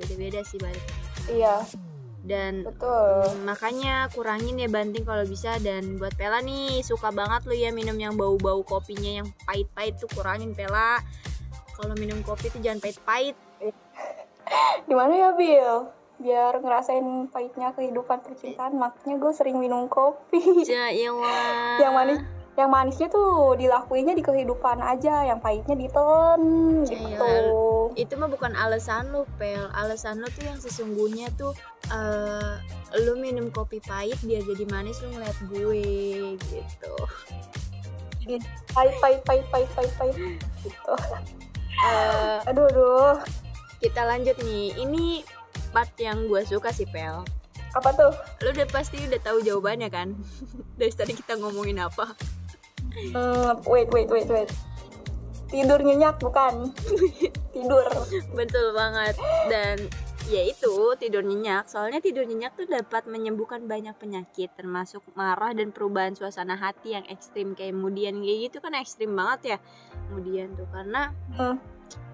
Beda-beda 0.00 0.40
sih 0.42 0.56
balik. 0.58 0.84
Iya, 1.30 1.62
dan 2.22 2.62
betul. 2.62 3.34
mm, 3.34 3.42
makanya 3.42 4.06
kurangin 4.14 4.54
ya 4.54 4.70
banting 4.70 5.02
kalau 5.02 5.26
bisa. 5.26 5.58
Dan 5.58 5.98
buat 5.98 6.14
Pela 6.14 6.38
nih 6.38 6.80
suka 6.86 7.10
banget 7.10 7.42
lu 7.50 7.54
ya 7.58 7.74
minum 7.74 7.98
yang 7.98 8.14
bau-bau 8.14 8.62
kopinya 8.62 9.22
yang 9.22 9.28
pahit-pahit 9.42 9.98
tuh 9.98 10.10
kurangin 10.14 10.54
Pela. 10.54 11.02
Kalau 11.74 11.94
minum 11.98 12.22
kopi 12.22 12.46
tuh 12.54 12.62
jangan 12.62 12.78
pahit-pahit. 12.78 13.34
Di 14.86 14.94
mana 14.94 15.14
ya, 15.14 15.30
Bill? 15.34 16.01
Biar 16.22 16.54
ngerasain 16.56 17.02
pahitnya 17.28 17.74
kehidupan 17.74 18.22
percintaan, 18.22 18.72
makanya 18.74 19.18
gue 19.18 19.32
sering 19.32 19.58
minum 19.58 19.86
kopi. 19.86 20.38
Jailah. 20.62 21.76
yang 21.78 21.92
manis 21.92 22.22
yang 22.52 22.68
manisnya 22.68 23.08
tuh 23.08 23.56
dilakuinnya 23.56 24.12
di 24.12 24.20
kehidupan 24.20 24.76
aja 24.78 25.24
yang 25.24 25.40
pahitnya 25.40 25.72
ditelan 25.72 26.36
gitu 26.84 27.00
Iya. 27.16 27.96
itu 27.96 28.12
mah 28.14 28.28
bukan 28.28 28.52
alasan 28.52 29.08
lu 29.08 29.24
pel 29.34 29.72
alasan 29.72 30.20
lu 30.20 30.28
tuh 30.28 30.44
yang 30.44 30.60
sesungguhnya 30.60 31.32
tuh 31.32 31.56
eh 31.88 32.60
lu 33.00 33.16
minum 33.16 33.48
kopi 33.48 33.80
pahit 33.80 34.20
biar 34.20 34.44
jadi 34.44 34.68
manis 34.68 35.00
lu 35.00 35.16
ngeliat 35.16 35.38
gue 35.48 35.80
gitu 36.36 36.94
pahit 38.70 38.94
pahit 39.00 39.20
pahit 39.24 39.44
pahit 39.48 39.70
pahit 39.72 39.92
pahit 39.96 40.16
gitu 40.60 40.94
Eh, 41.72 42.38
aduh 42.44 42.68
aduh 42.68 43.16
kita 43.80 44.04
lanjut 44.04 44.36
nih 44.38 44.76
ini 44.76 45.24
part 45.72 45.92
yang 46.00 46.28
gue 46.28 46.42
suka 46.44 46.70
sih 46.70 46.86
pel. 46.88 47.24
Apa 47.72 47.90
tuh? 47.96 48.12
Lu 48.44 48.52
udah 48.52 48.68
pasti 48.68 49.00
udah 49.00 49.20
tahu 49.20 49.40
jawabannya 49.40 49.88
kan? 49.88 50.12
Dari 50.78 50.92
tadi 50.92 51.16
kita 51.16 51.40
ngomongin 51.40 51.80
apa? 51.80 52.12
Hmm, 52.92 53.56
wait 53.64 53.88
wait 53.88 54.12
wait 54.12 54.28
wait. 54.28 54.50
Tidur 55.48 55.80
nyenyak 55.80 56.20
bukan? 56.20 56.72
Tidur. 57.56 57.88
Betul 58.36 58.76
banget. 58.76 59.16
Dan 59.48 59.76
ya 60.28 60.42
itu 60.48 60.96
tidur 60.96 61.24
nyenyak. 61.24 61.68
Soalnya 61.68 62.00
tidur 62.00 62.24
nyenyak 62.24 62.56
tuh 62.56 62.64
dapat 62.68 63.04
menyembuhkan 63.08 63.64
banyak 63.68 63.92
penyakit 63.96 64.52
termasuk 64.56 65.04
marah 65.12 65.52
dan 65.52 65.72
perubahan 65.72 66.16
suasana 66.16 66.56
hati 66.56 66.96
yang 66.96 67.04
ekstrim. 67.08 67.52
Kayak 67.52 67.76
kemudian 67.76 68.20
kayak 68.20 68.38
gitu 68.48 68.58
kan 68.64 68.72
ekstrim 68.76 69.12
banget 69.12 69.56
ya. 69.56 69.58
Kemudian 70.08 70.56
tuh 70.56 70.68
karena 70.72 71.12
Hmm. 71.36 71.56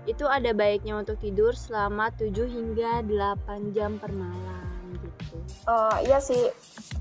Itu 0.09 0.25
ada 0.25 0.57
baiknya 0.57 0.97
untuk 0.97 1.21
tidur 1.21 1.53
selama 1.53 2.09
7 2.17 2.33
hingga 2.49 3.05
8 3.05 3.77
jam 3.77 4.01
per 4.01 4.09
malam 4.09 4.97
gitu. 4.97 5.37
Eh, 5.69 5.97
iya 6.09 6.19
sih. 6.19 6.49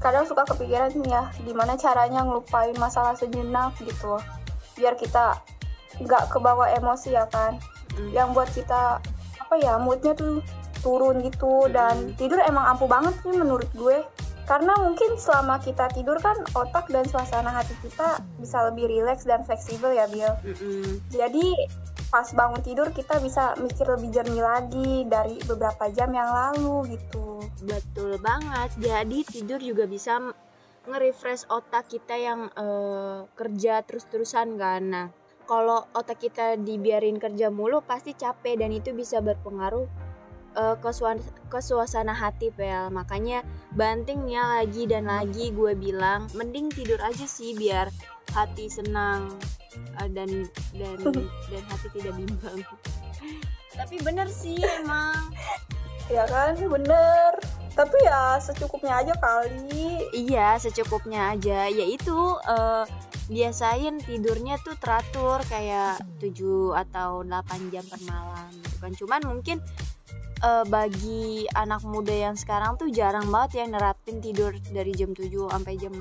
Kadang 0.03 0.27
suka 0.27 0.43
kepikiran 0.43 0.91
nih 0.91 1.15
ya 1.15 1.23
gimana 1.47 1.79
caranya 1.79 2.27
ngelupain 2.27 2.75
masalah 2.75 3.15
sejenak 3.15 3.79
gitu. 3.79 4.19
Biar 4.75 4.99
kita 4.99 5.39
nggak 6.03 6.29
kebawa 6.29 6.75
emosi 6.75 7.15
ya 7.15 7.25
kan? 7.31 7.55
Mm. 7.97 8.13
yang 8.13 8.29
buat 8.29 8.45
kita 8.53 9.01
apa 9.41 9.55
ya 9.57 9.79
moodnya 9.79 10.13
tuh 10.13 10.43
turun 10.83 11.23
gitu. 11.23 11.71
Dan 11.71 12.13
tidur 12.19 12.43
emang 12.43 12.75
ampuh 12.75 12.91
banget 12.91 13.15
sih 13.23 13.33
menurut 13.33 13.71
gue 13.73 14.03
karena 14.47 14.73
mungkin 14.79 15.19
selama 15.19 15.59
kita 15.59 15.91
tidur 15.91 16.15
kan 16.23 16.39
otak 16.55 16.87
dan 16.87 17.03
suasana 17.03 17.51
hati 17.51 17.75
kita 17.83 18.23
bisa 18.39 18.63
lebih 18.71 18.87
rileks 18.87 19.27
dan 19.27 19.43
fleksibel 19.43 19.91
ya 19.91 20.07
Bill 20.07 20.33
Mm-mm. 20.47 21.03
jadi 21.11 21.45
pas 22.07 22.31
bangun 22.31 22.63
tidur 22.63 22.87
kita 22.95 23.19
bisa 23.19 23.59
mikir 23.59 23.83
lebih 23.83 24.15
jernih 24.15 24.39
lagi 24.39 25.03
dari 25.03 25.35
beberapa 25.43 25.91
jam 25.91 26.15
yang 26.15 26.31
lalu 26.31 26.95
gitu 26.95 27.27
Betul 27.63 28.21
banget. 28.21 28.69
Jadi 28.77 29.25
tidur 29.25 29.59
juga 29.61 29.89
bisa 29.89 30.21
nge-refresh 30.87 31.49
otak 31.49 31.89
kita 31.89 32.15
yang 32.15 32.47
eh, 32.53 33.19
kerja 33.33 33.81
terus-terusan 33.83 34.55
kan. 34.55 34.81
Nah, 34.85 35.07
kalau 35.49 35.83
otak 35.95 36.21
kita 36.21 36.55
dibiarin 36.59 37.17
kerja 37.17 37.49
mulu 37.49 37.81
pasti 37.81 38.13
capek 38.13 38.61
dan 38.61 38.71
itu 38.71 38.93
bisa 38.93 39.19
berpengaruh 39.23 40.06
eh, 40.57 40.75
ke, 40.81 40.89
suan- 40.89 41.23
ke 41.47 41.59
suasana 41.61 42.11
hati 42.11 42.49
pel. 42.49 42.89
Makanya 42.89 43.45
bantingnya 43.77 44.59
lagi 44.59 44.89
dan 44.89 45.05
lagi 45.07 45.53
gue 45.53 45.77
bilang 45.77 46.25
mending 46.33 46.73
tidur 46.73 46.97
aja 46.99 47.29
sih 47.29 47.53
biar 47.53 47.87
hati 48.33 48.67
senang 48.67 49.37
eh, 50.01 50.09
dan 50.11 50.49
dan 50.73 50.97
dan 51.53 51.63
hati 51.69 51.87
tidak 51.93 52.13
bimbang. 52.17 52.59
Tapi 53.79 53.95
bener 54.01 54.25
sih 54.25 54.57
emang 54.81 55.29
ya 56.07 56.23
kan 56.25 56.55
bener 56.55 57.35
tapi 57.77 57.93
ya 58.01 58.41
secukupnya 58.41 59.05
aja 59.05 59.13
kali 59.21 60.01
Iya, 60.09 60.57
secukupnya 60.57 61.37
aja. 61.37 61.69
Yaitu 61.69 62.17
eh, 62.49 62.83
biasain 63.29 64.01
tidurnya 64.01 64.57
tuh 64.65 64.73
teratur 64.81 65.45
kayak 65.45 66.01
7 66.17 66.73
atau 66.73 67.21
8 67.21 67.69
jam 67.69 67.85
per 67.85 68.01
malam 68.09 68.49
gitu 68.65 68.75
kan. 68.81 68.91
Cuman 68.97 69.21
mungkin 69.29 69.57
eh, 70.39 70.65
bagi 70.65 71.23
anak 71.49 71.81
muda 71.81 72.11
yang 72.11 72.35
sekarang 72.35 72.75
tuh 72.75 72.89
jarang 72.89 73.27
banget 73.27 73.61
yang 73.61 73.73
nerapin 73.73 74.17
tidur 74.17 74.53
dari 74.69 74.93
jam 74.93 75.11
7 75.11 75.25
sampai 75.47 75.73
jam 75.75 75.93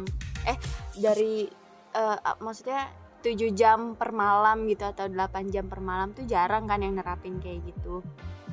eh 0.45 0.57
dari 0.95 1.49
a- 1.93 2.39
maksudnya 2.39 2.87
7 3.19 3.51
jam 3.51 3.97
per 3.97 4.13
malam 4.13 4.69
gitu 4.69 4.85
atau 4.85 5.09
8 5.09 5.49
jam 5.49 5.67
per 5.67 5.81
malam 5.81 6.13
tuh 6.13 6.23
jarang 6.25 6.65
kan 6.65 6.79
yang 6.79 6.95
nerapin 6.95 7.41
kayak 7.41 7.65
gitu. 7.65 8.05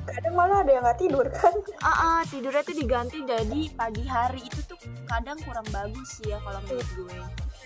kadang 0.04 0.36
malah 0.36 0.60
ada 0.60 0.68
yang 0.68 0.84
nggak 0.84 1.00
tidur 1.00 1.24
kan 1.32 1.54
Ah, 1.80 1.88
ah, 1.88 2.20
tidurnya 2.28 2.60
tuh 2.60 2.76
diganti 2.76 3.24
jadi 3.24 3.60
pagi 3.72 4.04
hari 4.04 4.44
itu 4.44 4.60
tuh 4.62 4.76
kadang 5.08 5.40
kurang 5.40 5.64
bagus 5.72 6.20
sih 6.20 6.28
ya 6.28 6.36
kalau 6.44 6.60
menurut 6.60 6.88
gue. 6.92 7.16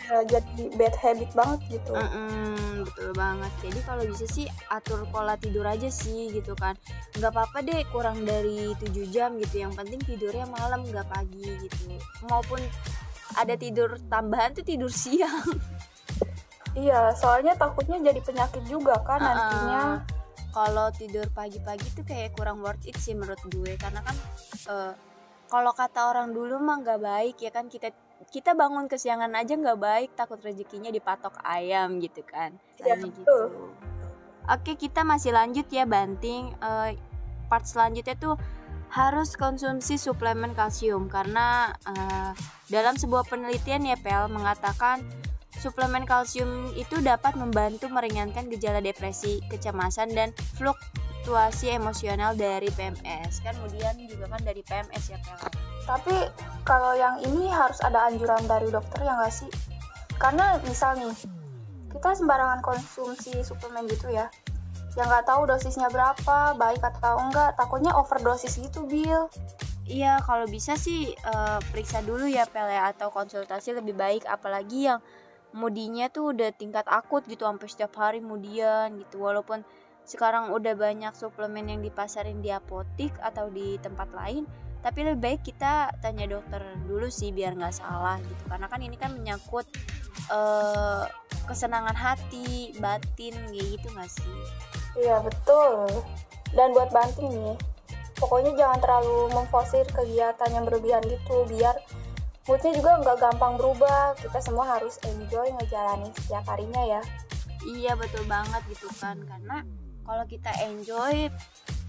Ya, 0.09 0.25
jadi 0.25 0.73
bad 0.73 0.95
habit 0.97 1.31
banget 1.37 1.61
gitu 1.69 1.93
Mm-mm, 1.93 2.89
betul 2.89 3.13
banget. 3.13 3.53
Jadi 3.61 3.81
kalau 3.85 4.03
bisa 4.09 4.25
sih 4.25 4.49
atur 4.73 5.05
pola 5.13 5.37
tidur 5.37 5.69
aja 5.69 5.93
sih 5.93 6.33
gitu 6.33 6.57
kan. 6.57 6.73
Nggak 7.13 7.29
apa-apa 7.37 7.61
deh 7.61 7.85
kurang 7.93 8.25
dari 8.25 8.73
7 8.81 8.89
jam 9.13 9.37
gitu. 9.37 9.69
Yang 9.69 9.77
penting 9.77 10.01
tidurnya 10.01 10.49
malam 10.49 10.81
nggak 10.89 11.05
pagi 11.13 11.45
gitu. 11.61 12.01
Maupun 12.25 12.57
ada 13.37 13.53
tidur 13.53 14.01
tambahan 14.09 14.57
tuh 14.57 14.65
tidur 14.65 14.89
siang. 14.89 15.45
iya 16.79 17.13
soalnya 17.13 17.53
takutnya 17.59 18.01
jadi 18.01 18.21
penyakit 18.25 18.65
juga 18.65 18.97
kan 19.05 19.21
Ah, 19.21 19.27
nantinya 19.29 19.83
ah. 19.83 19.97
Kalau 20.49 20.89
tidur 20.91 21.29
pagi-pagi 21.37 21.93
tuh 21.93 22.03
kayak 22.09 22.33
kurang 22.33 22.65
worth 22.65 22.89
it 22.89 22.97
sih 22.97 23.13
menurut 23.13 23.39
gue 23.53 23.77
karena 23.77 24.01
kan 24.01 24.17
eh, 24.73 24.93
kalau 25.49 25.73
kata 25.73 26.13
orang 26.13 26.37
dulu 26.37 26.61
mah 26.61 26.85
nggak 26.85 27.01
baik 27.01 27.37
ya 27.41 27.51
kan 27.51 27.67
kita 27.73 27.91
kita 28.29 28.53
bangun 28.53 28.87
kesiangan 28.87 29.33
aja 29.33 29.57
nggak 29.57 29.81
baik 29.81 30.11
takut 30.13 30.39
rezekinya 30.45 30.93
dipatok 30.93 31.35
ayam 31.43 31.99
gitu 31.99 32.21
kan. 32.23 32.53
Betul. 32.77 33.09
gitu. 33.09 33.39
Oke 34.49 34.77
kita 34.77 35.05
masih 35.05 35.33
lanjut 35.33 35.69
ya 35.69 35.85
banting 35.85 36.53
Eh, 36.61 36.97
part 37.49 37.65
selanjutnya 37.65 38.17
tuh 38.17 38.37
harus 38.89 39.37
konsumsi 39.37 40.01
suplemen 40.01 40.53
kalsium 40.57 41.09
karena 41.09 41.73
eh, 41.89 42.33
dalam 42.69 42.97
sebuah 42.97 43.25
penelitian 43.29 43.85
ya 43.89 43.97
Pel 44.01 44.29
mengatakan 44.29 45.05
suplemen 45.59 46.07
kalsium 46.07 46.71
itu 46.79 47.03
dapat 47.03 47.35
membantu 47.35 47.91
meringankan 47.91 48.47
gejala 48.49 48.79
depresi, 48.79 49.43
kecemasan 49.51 50.15
dan 50.15 50.31
fluktuasi 51.29 51.77
emosional 51.77 52.33
dari 52.33 52.73
PMS. 52.73 53.45
Kan 53.45 53.53
kemudian 53.61 53.93
juga 54.01 54.33
kan 54.33 54.41
dari 54.41 54.65
PMS 54.65 55.13
ya 55.13 55.21
Pel. 55.21 55.37
Tapi 55.85 56.17
kalau 56.65 56.97
yang 56.97 57.21
ini 57.21 57.53
harus 57.53 57.77
ada 57.85 58.09
anjuran 58.09 58.41
dari 58.49 58.73
dokter 58.73 59.05
ya 59.05 59.13
nggak 59.13 59.29
sih? 59.29 59.53
Karena 60.17 60.57
misal 60.65 60.97
nih, 60.97 61.13
kita 61.93 62.17
sembarangan 62.17 62.65
konsumsi 62.65 63.45
suplemen 63.45 63.85
gitu 63.93 64.09
ya, 64.09 64.33
yang 64.97 65.05
nggak 65.05 65.29
tahu 65.29 65.45
dosisnya 65.45 65.93
berapa, 65.93 66.57
baik 66.57 66.81
atau 66.81 67.21
enggak, 67.21 67.61
takutnya 67.61 67.93
overdosis 67.93 68.57
gitu, 68.57 68.89
Bill. 68.89 69.29
Iya, 69.85 70.25
kalau 70.25 70.49
bisa 70.49 70.81
sih 70.81 71.13
uh, 71.29 71.61
periksa 71.69 72.01
dulu 72.09 72.25
ya 72.25 72.49
Pel 72.49 72.73
ya 72.73 72.89
atau 72.89 73.13
konsultasi 73.13 73.77
lebih 73.77 73.93
baik 73.93 74.25
apalagi 74.25 74.89
yang 74.89 75.01
mudinya 75.53 76.09
tuh 76.09 76.33
udah 76.37 76.53
tingkat 76.57 76.85
akut 76.89 77.25
gitu 77.29 77.45
sampai 77.45 77.69
setiap 77.69 77.93
hari 78.01 78.25
mudian 78.25 78.97
gitu. 78.97 79.21
Walaupun 79.25 79.65
sekarang 80.09 80.57
udah 80.57 80.73
banyak 80.73 81.13
suplemen 81.13 81.69
yang 81.69 81.81
dipasarin 81.85 82.41
di 82.41 82.49
apotik 82.49 83.13
atau 83.21 83.53
di 83.53 83.77
tempat 83.85 84.09
lain, 84.17 84.49
tapi 84.81 85.05
lebih 85.05 85.21
baik 85.21 85.41
kita 85.45 85.93
tanya 86.01 86.25
dokter 86.25 86.65
dulu 86.89 87.13
sih 87.13 87.29
biar 87.29 87.53
nggak 87.53 87.77
salah 87.77 88.17
gitu. 88.25 88.43
Karena 88.49 88.67
kan 88.73 88.81
ini 88.81 88.97
kan 88.97 89.13
menyangkut 89.13 89.69
uh, 90.33 91.05
kesenangan 91.45 91.93
hati, 91.93 92.73
batin 92.81 93.37
gitu 93.53 93.87
nggak 93.93 94.09
sih? 94.09 94.41
Iya 94.97 95.21
betul. 95.21 95.93
Dan 96.57 96.73
buat 96.73 96.89
banting 96.89 97.29
nih, 97.29 97.57
pokoknya 98.17 98.57
jangan 98.57 98.79
terlalu 98.81 99.31
memforsir 99.37 99.85
kegiatan 99.93 100.49
yang 100.51 100.65
berlebihan 100.65 101.05
gitu 101.05 101.45
biar 101.53 101.77
moodnya 102.49 102.73
juga 102.75 102.97
nggak 103.05 103.17
gampang 103.21 103.55
berubah 103.61 104.17
kita 104.19 104.41
semua 104.41 104.65
harus 104.65 104.97
enjoy 105.05 105.53
ngejalanin 105.53 106.09
setiap 106.17 106.49
harinya 106.49 106.83
ya 106.99 107.01
iya 107.69 107.93
betul 107.95 108.25
banget 108.25 108.65
gitu 108.73 108.89
kan 108.99 109.21
karena 109.23 109.63
kalau 110.09 110.25
kita 110.25 110.49
enjoy 110.65 111.29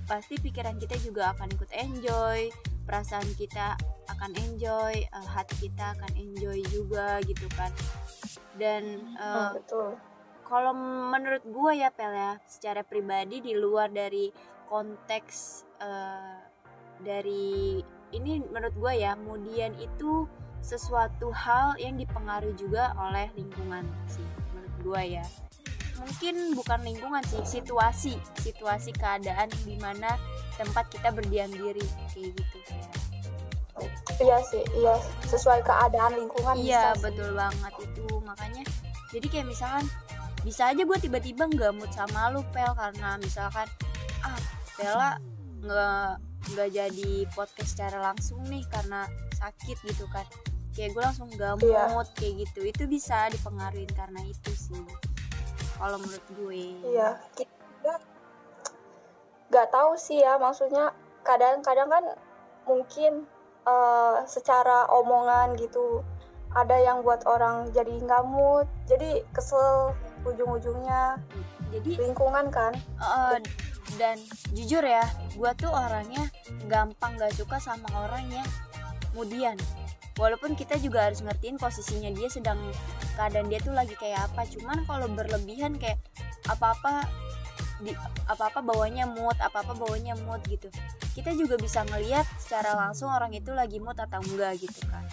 pasti 0.03 0.35
pikiran 0.43 0.75
kita 0.75 0.99
juga 0.99 1.31
akan 1.31 1.47
ikut 1.55 1.71
enjoy 1.71 2.51
perasaan 2.83 3.31
kita 3.39 3.79
akan 4.11 4.35
enjoy 4.35 5.07
uh, 5.15 5.29
hati 5.29 5.71
kita 5.71 5.95
akan 5.95 6.11
enjoy 6.19 6.59
juga 6.67 7.23
gitu 7.23 7.47
kan. 7.55 7.71
Dan 8.59 9.15
uh, 9.15 9.23
oh, 9.23 9.49
betul. 9.55 9.89
kalau 10.43 10.75
menurut 11.15 11.45
gue 11.47 11.71
ya 11.79 11.95
Pel 11.95 12.11
ya 12.11 12.35
secara 12.43 12.83
pribadi 12.83 13.39
di 13.39 13.55
luar 13.55 13.87
dari 13.87 14.27
konteks 14.67 15.63
uh, 15.79 16.43
dari 16.99 17.79
ini 18.11 18.43
menurut 18.51 18.75
gue 18.75 18.93
ya 18.99 19.15
kemudian 19.15 19.77
itu 19.79 20.27
sesuatu 20.59 21.31
hal 21.31 21.79
yang 21.79 21.95
dipengaruhi 21.95 22.57
juga 22.59 22.91
oleh 22.99 23.31
lingkungan 23.37 23.87
sih 24.11 24.25
menurut 24.51 24.75
gue 24.83 25.01
ya 25.21 25.25
mungkin 25.99 26.55
bukan 26.55 26.79
lingkungan 26.81 27.23
sih 27.27 27.43
situasi 27.43 28.15
situasi 28.39 28.95
keadaan 28.95 29.51
di 29.67 29.75
mana 29.77 30.15
tempat 30.55 30.87
kita 30.91 31.11
berdiam 31.11 31.51
diri 31.51 31.83
kayak 32.15 32.31
gitu. 32.35 32.57
Iya 34.19 34.37
sih 34.51 34.63
iya 34.75 34.95
sesuai 35.27 35.63
keadaan 35.63 36.19
lingkungan 36.19 36.55
iya 36.59 36.91
betul 36.99 37.31
sih. 37.31 37.37
banget 37.39 37.73
itu. 37.83 38.07
Makanya 38.23 38.63
jadi 39.11 39.27
kayak 39.27 39.47
misalkan 39.47 39.85
bisa 40.43 40.71
aja 40.71 40.81
gue 40.83 40.97
tiba-tiba 40.99 41.47
nggak 41.47 41.71
mood 41.75 41.91
sama 41.91 42.31
lu 42.31 42.43
pel 42.55 42.71
karena 42.75 43.19
misalkan 43.19 43.67
ah 44.23 44.39
Bella 44.79 45.19
nggak 45.59 46.11
nggak 46.55 46.69
jadi 46.71 47.11
podcast 47.35 47.75
secara 47.75 47.99
langsung 48.11 48.39
nih 48.47 48.63
karena 48.71 49.07
sakit 49.39 49.77
gitu 49.87 50.07
kan. 50.11 50.27
Kayak 50.75 50.95
gue 50.95 51.03
langsung 51.03 51.29
gamut 51.35 51.63
yeah. 51.63 52.15
kayak 52.15 52.47
gitu. 52.47 52.59
Itu 52.67 52.83
bisa 52.87 53.27
dipengaruhi 53.31 53.87
karena 53.95 54.23
itu 54.23 54.51
sih 54.55 54.83
kalau 55.79 55.97
menurut 55.97 56.25
gue. 56.35 56.63
Iya 56.83 57.09
kita 57.33 57.93
nggak 59.49 59.67
tahu 59.73 59.97
sih 59.97 60.21
ya 60.21 60.37
maksudnya 60.37 60.93
kadang-kadang 61.25 61.89
kan 61.89 62.05
mungkin 62.69 63.25
uh, 63.65 64.21
secara 64.29 64.85
omongan 64.93 65.57
gitu 65.57 66.05
ada 66.53 66.77
yang 66.77 67.01
buat 67.01 67.25
orang 67.25 67.73
jadi 67.73 67.97
nggak 68.05 68.23
mood 68.29 68.69
jadi 68.85 69.25
kesel 69.33 69.95
ujung-ujungnya. 70.27 71.17
Jadi 71.69 72.01
lingkungan 72.01 72.49
kan. 72.49 72.73
Uh, 72.97 73.37
dan 73.97 74.21
jujur 74.53 74.85
ya 74.85 75.01
gue 75.33 75.51
tuh 75.57 75.71
orangnya 75.71 76.29
gampang 76.69 77.17
gak 77.17 77.33
suka 77.33 77.57
sama 77.57 77.89
orang 78.05 78.29
yang 78.29 78.49
kemudian 79.09 79.57
walaupun 80.19 80.53
kita 80.53 80.75
juga 80.83 81.07
harus 81.07 81.23
ngertiin 81.23 81.55
posisinya 81.55 82.11
dia 82.11 82.27
sedang 82.27 82.59
keadaan 83.15 83.47
dia 83.47 83.63
tuh 83.63 83.71
lagi 83.71 83.95
kayak 83.95 84.27
apa. 84.29 84.43
Cuman 84.51 84.83
kalau 84.83 85.07
berlebihan 85.07 85.79
kayak 85.79 86.03
apa-apa 86.51 87.07
di 87.79 87.95
apa-apa 88.27 88.59
bawanya 88.59 89.07
mood 89.07 89.39
apa-apa 89.39 89.71
bawanya 89.71 90.19
mood 90.27 90.43
gitu. 90.51 90.67
Kita 91.15 91.31
juga 91.31 91.55
bisa 91.55 91.87
ngelihat 91.87 92.27
secara 92.35 92.75
langsung 92.75 93.07
orang 93.07 93.31
itu 93.31 93.55
lagi 93.55 93.79
mood 93.79 93.95
atau 93.95 94.19
enggak 94.19 94.59
gitu 94.59 94.83
kan. 94.91 95.07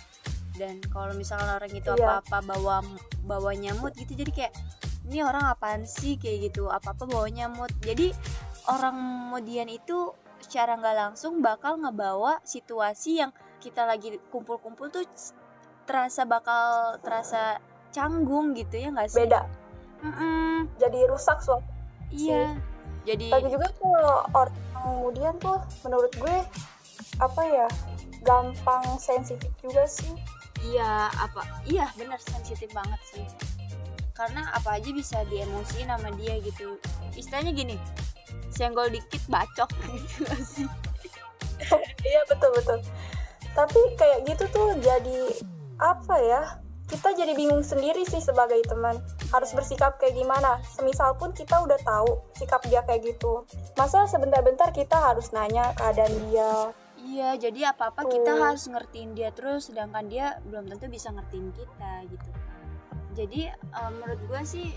Dan 0.59 0.83
kalau 0.91 1.15
misalnya 1.15 1.63
orang 1.63 1.71
itu 1.71 1.91
iya. 1.95 2.19
apa-apa 2.19 2.39
bawa 2.43 2.83
bawanya 3.23 3.79
mood 3.79 3.95
gitu 3.95 4.19
jadi 4.19 4.33
kayak 4.35 4.55
ini 5.07 5.23
orang 5.23 5.47
apaan 5.47 5.87
sih? 5.87 6.19
kayak 6.19 6.51
gitu. 6.51 6.67
Apa-apa 6.67 7.07
bawanya 7.07 7.47
mood. 7.47 7.71
Jadi 7.79 8.11
orang 8.67 9.31
kemudian 9.31 9.71
itu 9.71 10.11
secara 10.43 10.75
nggak 10.75 10.97
langsung 10.99 11.39
bakal 11.39 11.79
ngebawa 11.79 12.43
situasi 12.43 13.23
yang 13.23 13.31
kita 13.61 13.89
lagi 13.89 14.21
kumpul-kumpul 14.31 14.93
tuh 14.93 15.05
terasa 15.87 16.27
bakal 16.27 16.99
terasa 17.01 17.63
canggung 17.95 18.53
gitu 18.53 18.77
ya 18.77 18.89
nggak 18.93 19.09
sih? 19.09 19.25
Beda. 19.25 19.47
Mm 20.05 20.13
-mm. 20.13 20.57
jadi 20.77 21.09
rusak 21.09 21.41
suatu 21.41 21.65
iya. 22.13 22.53
Sih. 22.53 22.53
jadi 23.09 23.27
tapi 23.33 23.49
juga 23.49 23.69
kalau 23.81 24.19
orang 24.37 24.57
kemudian 24.77 25.35
tuh 25.41 25.57
menurut 25.89 26.13
gue 26.21 26.37
apa 27.17 27.43
ya 27.49 27.67
gampang 28.27 28.85
sensitif 29.01 29.49
juga 29.65 29.89
sih. 29.89 30.13
Iya 30.67 31.09
apa 31.15 31.47
iya 31.65 31.89
benar 31.97 32.21
sensitif 32.21 32.69
banget 32.77 33.01
sih. 33.09 33.25
Karena 34.13 34.49
apa 34.53 34.81
aja 34.81 34.91
bisa 34.93 35.23
diemosi 35.29 35.85
sama 35.87 36.13
dia 36.21 36.37
gitu. 36.45 36.77
Istilahnya 37.17 37.57
gini 37.57 37.77
senggol 38.53 38.89
dikit 38.89 39.21
bacok 39.29 39.71
gitu 39.97 40.25
sih? 40.45 40.69
Iya 42.05 42.21
betul 42.29 42.53
betul 42.53 42.79
tapi 43.57 43.81
kayak 43.97 44.29
gitu 44.29 44.45
tuh 44.53 44.77
jadi 44.85 45.21
apa 45.81 46.17
ya 46.21 46.43
kita 46.87 47.19
jadi 47.19 47.35
bingung 47.35 47.67
sendiri 47.67 48.07
sih 48.07 48.23
sebagai 48.23 48.63
teman. 48.63 49.03
Harus 49.35 49.51
bersikap 49.59 49.99
kayak 49.99 50.15
gimana. 50.15 50.63
Semisal 50.71 51.19
pun 51.19 51.35
kita 51.35 51.59
udah 51.59 51.79
tahu 51.83 52.23
sikap 52.39 52.63
dia 52.71 52.87
kayak 52.87 53.03
gitu. 53.03 53.43
Masa 53.75 54.07
sebentar-bentar 54.07 54.71
kita 54.71 54.95
harus 54.95 55.35
nanya 55.35 55.75
keadaan 55.75 56.15
dia? 56.31 56.71
Iya 57.07 57.39
jadi 57.39 57.75
apa-apa 57.75 58.07
kita 58.07 58.35
harus 58.35 58.67
ngertiin 58.67 59.15
dia 59.15 59.31
terus 59.31 59.71
sedangkan 59.71 60.11
dia 60.11 60.39
belum 60.47 60.67
tentu 60.67 60.87
bisa 60.91 61.11
ngertiin 61.11 61.55
kita 61.55 61.93
gitu 62.07 62.29
kan. 62.35 62.67
Jadi 63.19 63.51
um, 63.83 63.93
menurut 64.03 64.21
gue 64.27 64.43
sih 64.47 64.69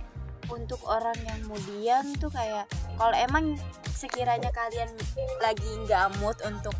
untuk 0.49 0.81
orang 0.89 1.17
yang 1.25 1.39
kemudian 1.45 2.03
tuh 2.17 2.29
kayak 2.33 2.65
kalau 2.97 3.13
emang 3.13 3.53
sekiranya 3.93 4.49
kalian 4.49 4.89
lagi 5.41 5.69
nggak 5.85 6.09
mood 6.21 6.37
untuk 6.45 6.73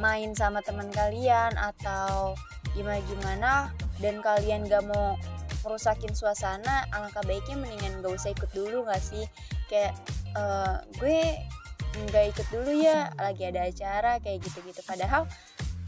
main 0.00 0.32
sama 0.32 0.64
teman 0.64 0.88
kalian 0.90 1.52
atau 1.56 2.34
gimana 2.72 3.00
gimana 3.10 3.52
dan 4.00 4.22
kalian 4.24 4.64
gak 4.70 4.86
mau 4.86 5.18
merusakin 5.60 6.16
suasana 6.16 6.88
alangkah 6.94 7.20
baiknya 7.28 7.60
mendingan 7.60 8.00
gak 8.00 8.16
usah 8.16 8.32
ikut 8.32 8.50
dulu 8.56 8.88
gak 8.88 9.02
sih? 9.02 9.28
Kayak 9.68 9.94
uh, 10.34 10.80
gue 10.98 11.36
nggak 11.90 12.24
ikut 12.30 12.46
dulu 12.54 12.70
ya 12.70 13.10
lagi 13.18 13.50
ada 13.50 13.66
acara 13.66 14.22
kayak 14.22 14.46
gitu-gitu. 14.46 14.78
Padahal 14.86 15.26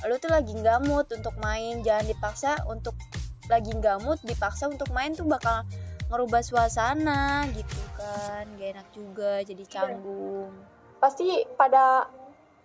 lu 0.03 0.19
tuh 0.19 0.35
lagi 0.35 0.51
nggak 0.51 0.83
mood 0.87 1.07
untuk 1.15 1.35
main. 1.39 1.81
Jangan 1.87 2.11
dipaksa 2.11 2.59
untuk 2.67 2.99
lagi 3.47 3.71
nggak 3.71 4.03
mood 4.03 4.19
dipaksa 4.27 4.67
untuk 4.67 4.91
main 4.91 5.15
tuh 5.15 5.27
bakal 5.27 5.63
ngerubah 6.11 6.43
suasana 6.43 7.47
gitu 7.55 7.81
kan. 7.95 8.45
Gak 8.59 8.69
enak 8.79 8.89
juga 8.91 9.33
jadi 9.47 9.63
iya. 9.63 9.73
canggung. 9.73 10.53
Pasti 10.99 11.47
pada 11.55 12.07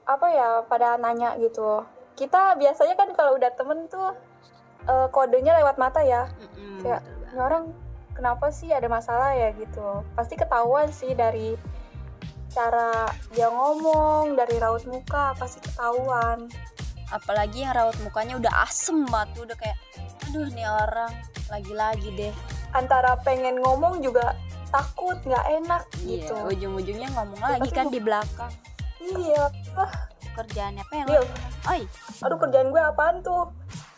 apa 0.07 0.27
ya 0.31 0.49
pada 0.65 0.95
nanya 0.95 1.35
gitu. 1.37 1.83
Kita 2.15 2.55
biasanya 2.55 2.95
kan 2.95 3.11
kalau 3.13 3.35
udah 3.35 3.51
temen 3.53 3.85
tuh 3.91 4.15
uh, 4.87 5.07
kodenya 5.11 5.59
lewat 5.59 5.75
mata 5.75 6.01
ya. 6.01 6.31
Mm-hmm, 6.39 6.79
kayak 6.81 7.01
ini 7.03 7.39
orang 7.43 7.63
kenapa 8.15 8.49
sih 8.49 8.71
ada 8.71 8.87
masalah 8.87 9.35
ya? 9.35 9.51
gitu. 9.53 10.01
Pasti 10.15 10.39
ketahuan 10.39 10.89
sih 10.89 11.11
dari 11.13 11.53
cara 12.55 13.05
dia 13.35 13.51
ngomong 13.51 14.33
dari 14.33 14.57
raut 14.57 14.87
muka 14.87 15.35
pasti 15.35 15.59
ketahuan. 15.61 16.47
Apalagi 17.11 17.67
yang 17.67 17.75
raut 17.75 17.95
mukanya 18.01 18.39
udah 18.39 18.53
asem 18.63 19.03
banget 19.07 19.43
udah 19.43 19.57
kayak 19.59 19.77
aduh 20.27 20.47
nih 20.55 20.67
orang 20.67 21.13
lagi-lagi 21.51 22.09
deh. 22.15 22.33
Antara 22.71 23.19
pengen 23.21 23.59
ngomong 23.59 23.99
juga 23.99 24.35
takut 24.67 25.15
nggak 25.23 25.45
enak 25.63 25.83
iya, 26.03 26.27
gitu. 26.27 26.35
ujung-ujungnya 26.51 27.07
ngomong 27.15 27.39
lagi 27.39 27.71
kan 27.71 27.87
di 27.87 28.03
belakang 28.03 28.51
iya. 29.01 29.45
Ah. 29.77 29.91
kerjaannya 30.37 30.85
pel 30.93 31.25
oi. 31.65 31.81
Aduh 32.21 32.37
kerjaan 32.37 32.69
gue 32.69 32.81
apaan 32.81 33.25
tuh? 33.25 33.49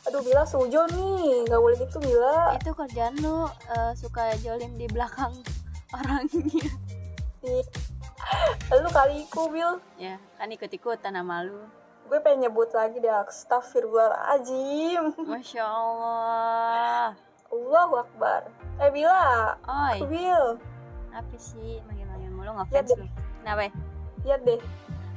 Aduh 0.08 0.24
bila 0.24 0.48
sujo 0.48 0.88
nih. 0.96 1.44
Nggak 1.48 1.60
boleh 1.60 1.78
gitu 1.84 1.98
bila 2.00 2.56
itu 2.56 2.72
kerjaan 2.72 3.20
lu 3.20 3.44
uh, 3.44 3.48
suka 4.00 4.40
jolim 4.40 4.72
di 4.80 4.88
belakang 4.88 5.36
orangnya. 6.00 6.72
Lu 8.72 8.90
kali 8.92 9.28
iku 9.28 9.52
Bil 9.52 9.84
ya 10.00 10.16
kan 10.40 10.48
ikut 10.48 10.72
ikutan 10.72 11.20
sama 11.20 11.44
lu. 11.44 11.60
Gue 12.08 12.24
pengen 12.24 12.48
nyebut 12.48 12.72
lagi 12.72 13.04
deh 13.04 13.12
astagfirullahaladzim 13.12 15.20
Masya 15.20 15.64
Allah. 15.68 17.20
Allahu 17.52 17.94
Akbar. 18.00 18.48
Eh 18.80 18.90
Bila 18.96 19.60
Oi, 19.68 20.08
Bil 20.08 20.56
apa 21.10 21.36
sih? 21.36 21.84
Manggil-manggil 21.84 22.32
mulu 22.32 22.52
ngefans 22.64 22.96
lu? 22.96 23.06
Kenapa? 23.44 23.68
lihat 24.24 24.42
deh 24.44 24.60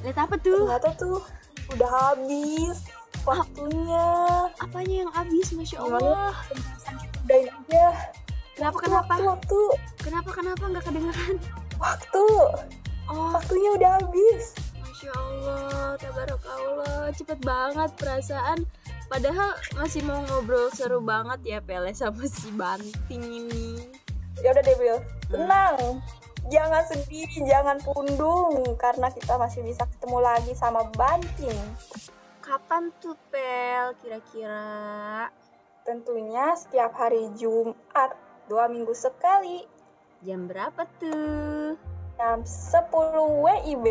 Lihat 0.02 0.18
apa 0.18 0.34
tuh? 0.36 0.66
ternyata 0.66 0.90
tuh 0.94 1.18
udah 1.72 1.90
habis 1.90 2.76
waktunya 3.22 4.06
Apanya 4.58 4.94
yang 5.06 5.10
habis? 5.10 5.46
Masya? 5.52 5.78
Allah. 5.78 6.34
udahin 7.22 7.48
aja 7.48 7.86
Kenapa 8.52 8.76
Waktu, 8.76 8.84
kenapa? 8.84 9.12
waktu 9.14 9.24
waktu 9.24 9.60
Kenapa 9.98 10.30
kenapa 10.32 10.62
nggak 10.68 10.84
kedengeran? 10.84 11.36
waktu 11.78 12.24
Oh, 13.06 13.28
waktunya 13.30 13.70
udah 13.72 13.90
habis 13.98 14.54
Masya 14.78 15.10
Allah, 15.12 15.98
tabarakallah, 15.98 17.10
cepet 17.10 17.38
banget 17.42 17.90
perasaan. 17.98 18.62
Padahal 19.06 19.50
masih 19.74 19.98
mau 20.02 20.22
ngobrol 20.22 20.70
seru 20.70 21.02
banget 21.02 21.42
ya 21.44 21.58
Pele 21.58 21.90
sama 21.90 22.22
si 22.22 22.48
Banting 22.50 23.18
ini. 23.20 23.82
ya 24.40 24.54
udah 24.54 24.62
deh 24.62 24.76
Bil 24.78 24.98
tenang 25.28 25.98
jangan 26.50 26.82
sedih 26.90 27.30
jangan 27.46 27.78
pundung 27.84 28.74
karena 28.80 29.12
kita 29.14 29.38
masih 29.38 29.62
bisa 29.62 29.86
ketemu 29.86 30.18
lagi 30.18 30.52
sama 30.58 30.88
Banting 30.96 31.58
Kapan 32.42 32.90
tuh 32.98 33.14
Pel 33.30 33.94
kira-kira? 34.02 35.30
tentunya 35.86 36.54
setiap 36.58 36.94
hari 36.94 37.30
Jumat 37.38 38.14
dua 38.50 38.66
minggu 38.70 38.94
sekali 38.94 39.66
Jam 40.22 40.46
berapa 40.46 40.86
tuh? 41.02 41.74
jam 42.18 42.46
10 42.46 42.86
WIB 43.42 43.86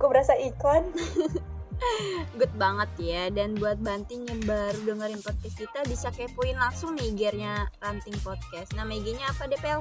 gue 0.00 0.08
berasa 0.08 0.32
iklan 0.34 0.90
Good 2.38 2.54
banget 2.56 2.90
ya. 2.98 3.22
Dan 3.32 3.58
buat 3.58 3.78
Banting 3.80 4.28
yang 4.28 4.40
baru 4.44 4.78
dengerin 4.86 5.20
podcast 5.20 5.56
kita 5.58 5.80
Bisa 5.86 6.08
kepoin 6.14 6.56
langsung 6.56 6.94
nih 6.96 7.12
IG-nya 7.12 7.68
Ranting 7.82 8.16
Podcast. 8.22 8.74
Nama 8.74 8.90
IG-nya 8.90 9.26
apa 9.30 9.46
deh 9.50 9.60
Pel? 9.60 9.80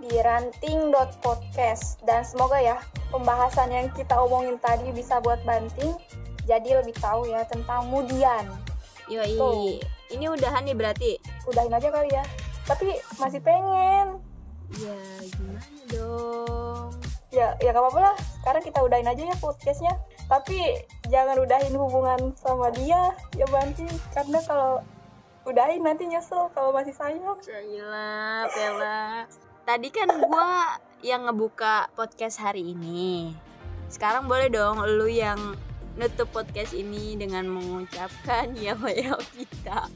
di 0.00 0.16
ranting.podcast 0.16 2.00
dan 2.08 2.24
semoga 2.24 2.56
ya 2.56 2.80
pembahasan 3.12 3.68
yang 3.68 3.86
kita 3.92 4.16
omongin 4.16 4.56
tadi 4.64 4.88
bisa 4.96 5.20
buat 5.20 5.36
banting 5.44 5.92
jadi 6.48 6.80
lebih 6.80 6.96
tahu 6.96 7.28
ya 7.28 7.44
tentang 7.44 7.84
mudian. 7.92 8.48
Yoi. 9.12 9.36
Tuh. 9.36 9.76
Ini 10.10 10.32
udahan 10.32 10.64
nih 10.64 10.74
berarti? 10.74 11.12
udahin 11.46 11.70
aja 11.70 11.88
kali 11.92 12.10
ya. 12.10 12.24
Tapi 12.64 12.96
masih 13.20 13.44
pengen. 13.44 14.18
Ya 14.78 14.98
gimana 15.34 15.82
dong? 15.90 16.90
ya 17.30 17.54
ya 17.62 17.70
gak 17.70 17.82
apa-apa 17.82 18.00
lah. 18.10 18.16
Sekarang 18.42 18.62
kita 18.62 18.78
udahin 18.82 19.06
aja 19.06 19.22
ya 19.22 19.36
podcastnya 19.38 19.94
tapi 20.30 20.86
jangan 21.10 21.42
udahin 21.42 21.74
hubungan 21.74 22.30
sama 22.38 22.70
dia 22.70 23.10
ya 23.34 23.42
banting 23.50 23.90
karena 24.14 24.38
kalau 24.46 24.78
udahin 25.42 25.82
nanti 25.82 26.06
nyesel 26.06 26.46
kalau 26.54 26.70
masih 26.70 26.94
sayang 26.94 27.26
Gila, 27.42 28.46
Pela. 28.54 29.26
Tadi 29.66 29.88
kan 29.90 30.06
gua 30.22 30.78
yang 31.02 31.26
ngebuka 31.26 31.90
podcast 31.98 32.38
hari 32.38 32.70
ini. 32.70 33.34
Sekarang 33.90 34.30
boleh 34.30 34.46
dong 34.46 34.78
lu 34.86 35.10
yang 35.10 35.58
nutup 35.98 36.30
podcast 36.30 36.78
ini 36.78 37.18
dengan 37.18 37.50
mengucapkan 37.50 38.54
ya 38.64 38.78
ya 38.86 39.18
kita. 39.34 39.90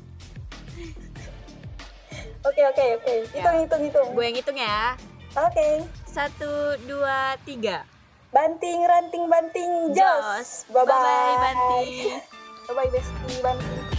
oke 2.44 2.62
oke 2.74 2.84
oke 3.00 3.14
hitung 3.32 3.56
hitung 3.64 3.82
hitung 3.86 4.08
Gue 4.12 4.24
yang 4.28 4.36
hitung 4.36 4.58
ya. 4.58 4.98
oke 5.38 5.68
Satu, 6.04 6.76
dua, 6.84 7.38
tiga. 7.46 7.86
Banting 8.34 8.82
ranting 8.90 9.30
banting. 9.30 9.94
Jos. 9.94 10.66
Bye 10.74 10.82
bye 10.82 10.90
Bye-bye, 10.90 11.38
Banting. 11.38 12.20
bye 12.66 12.74
bye 12.74 12.90
bestie 12.90 13.38
banting 13.42 13.93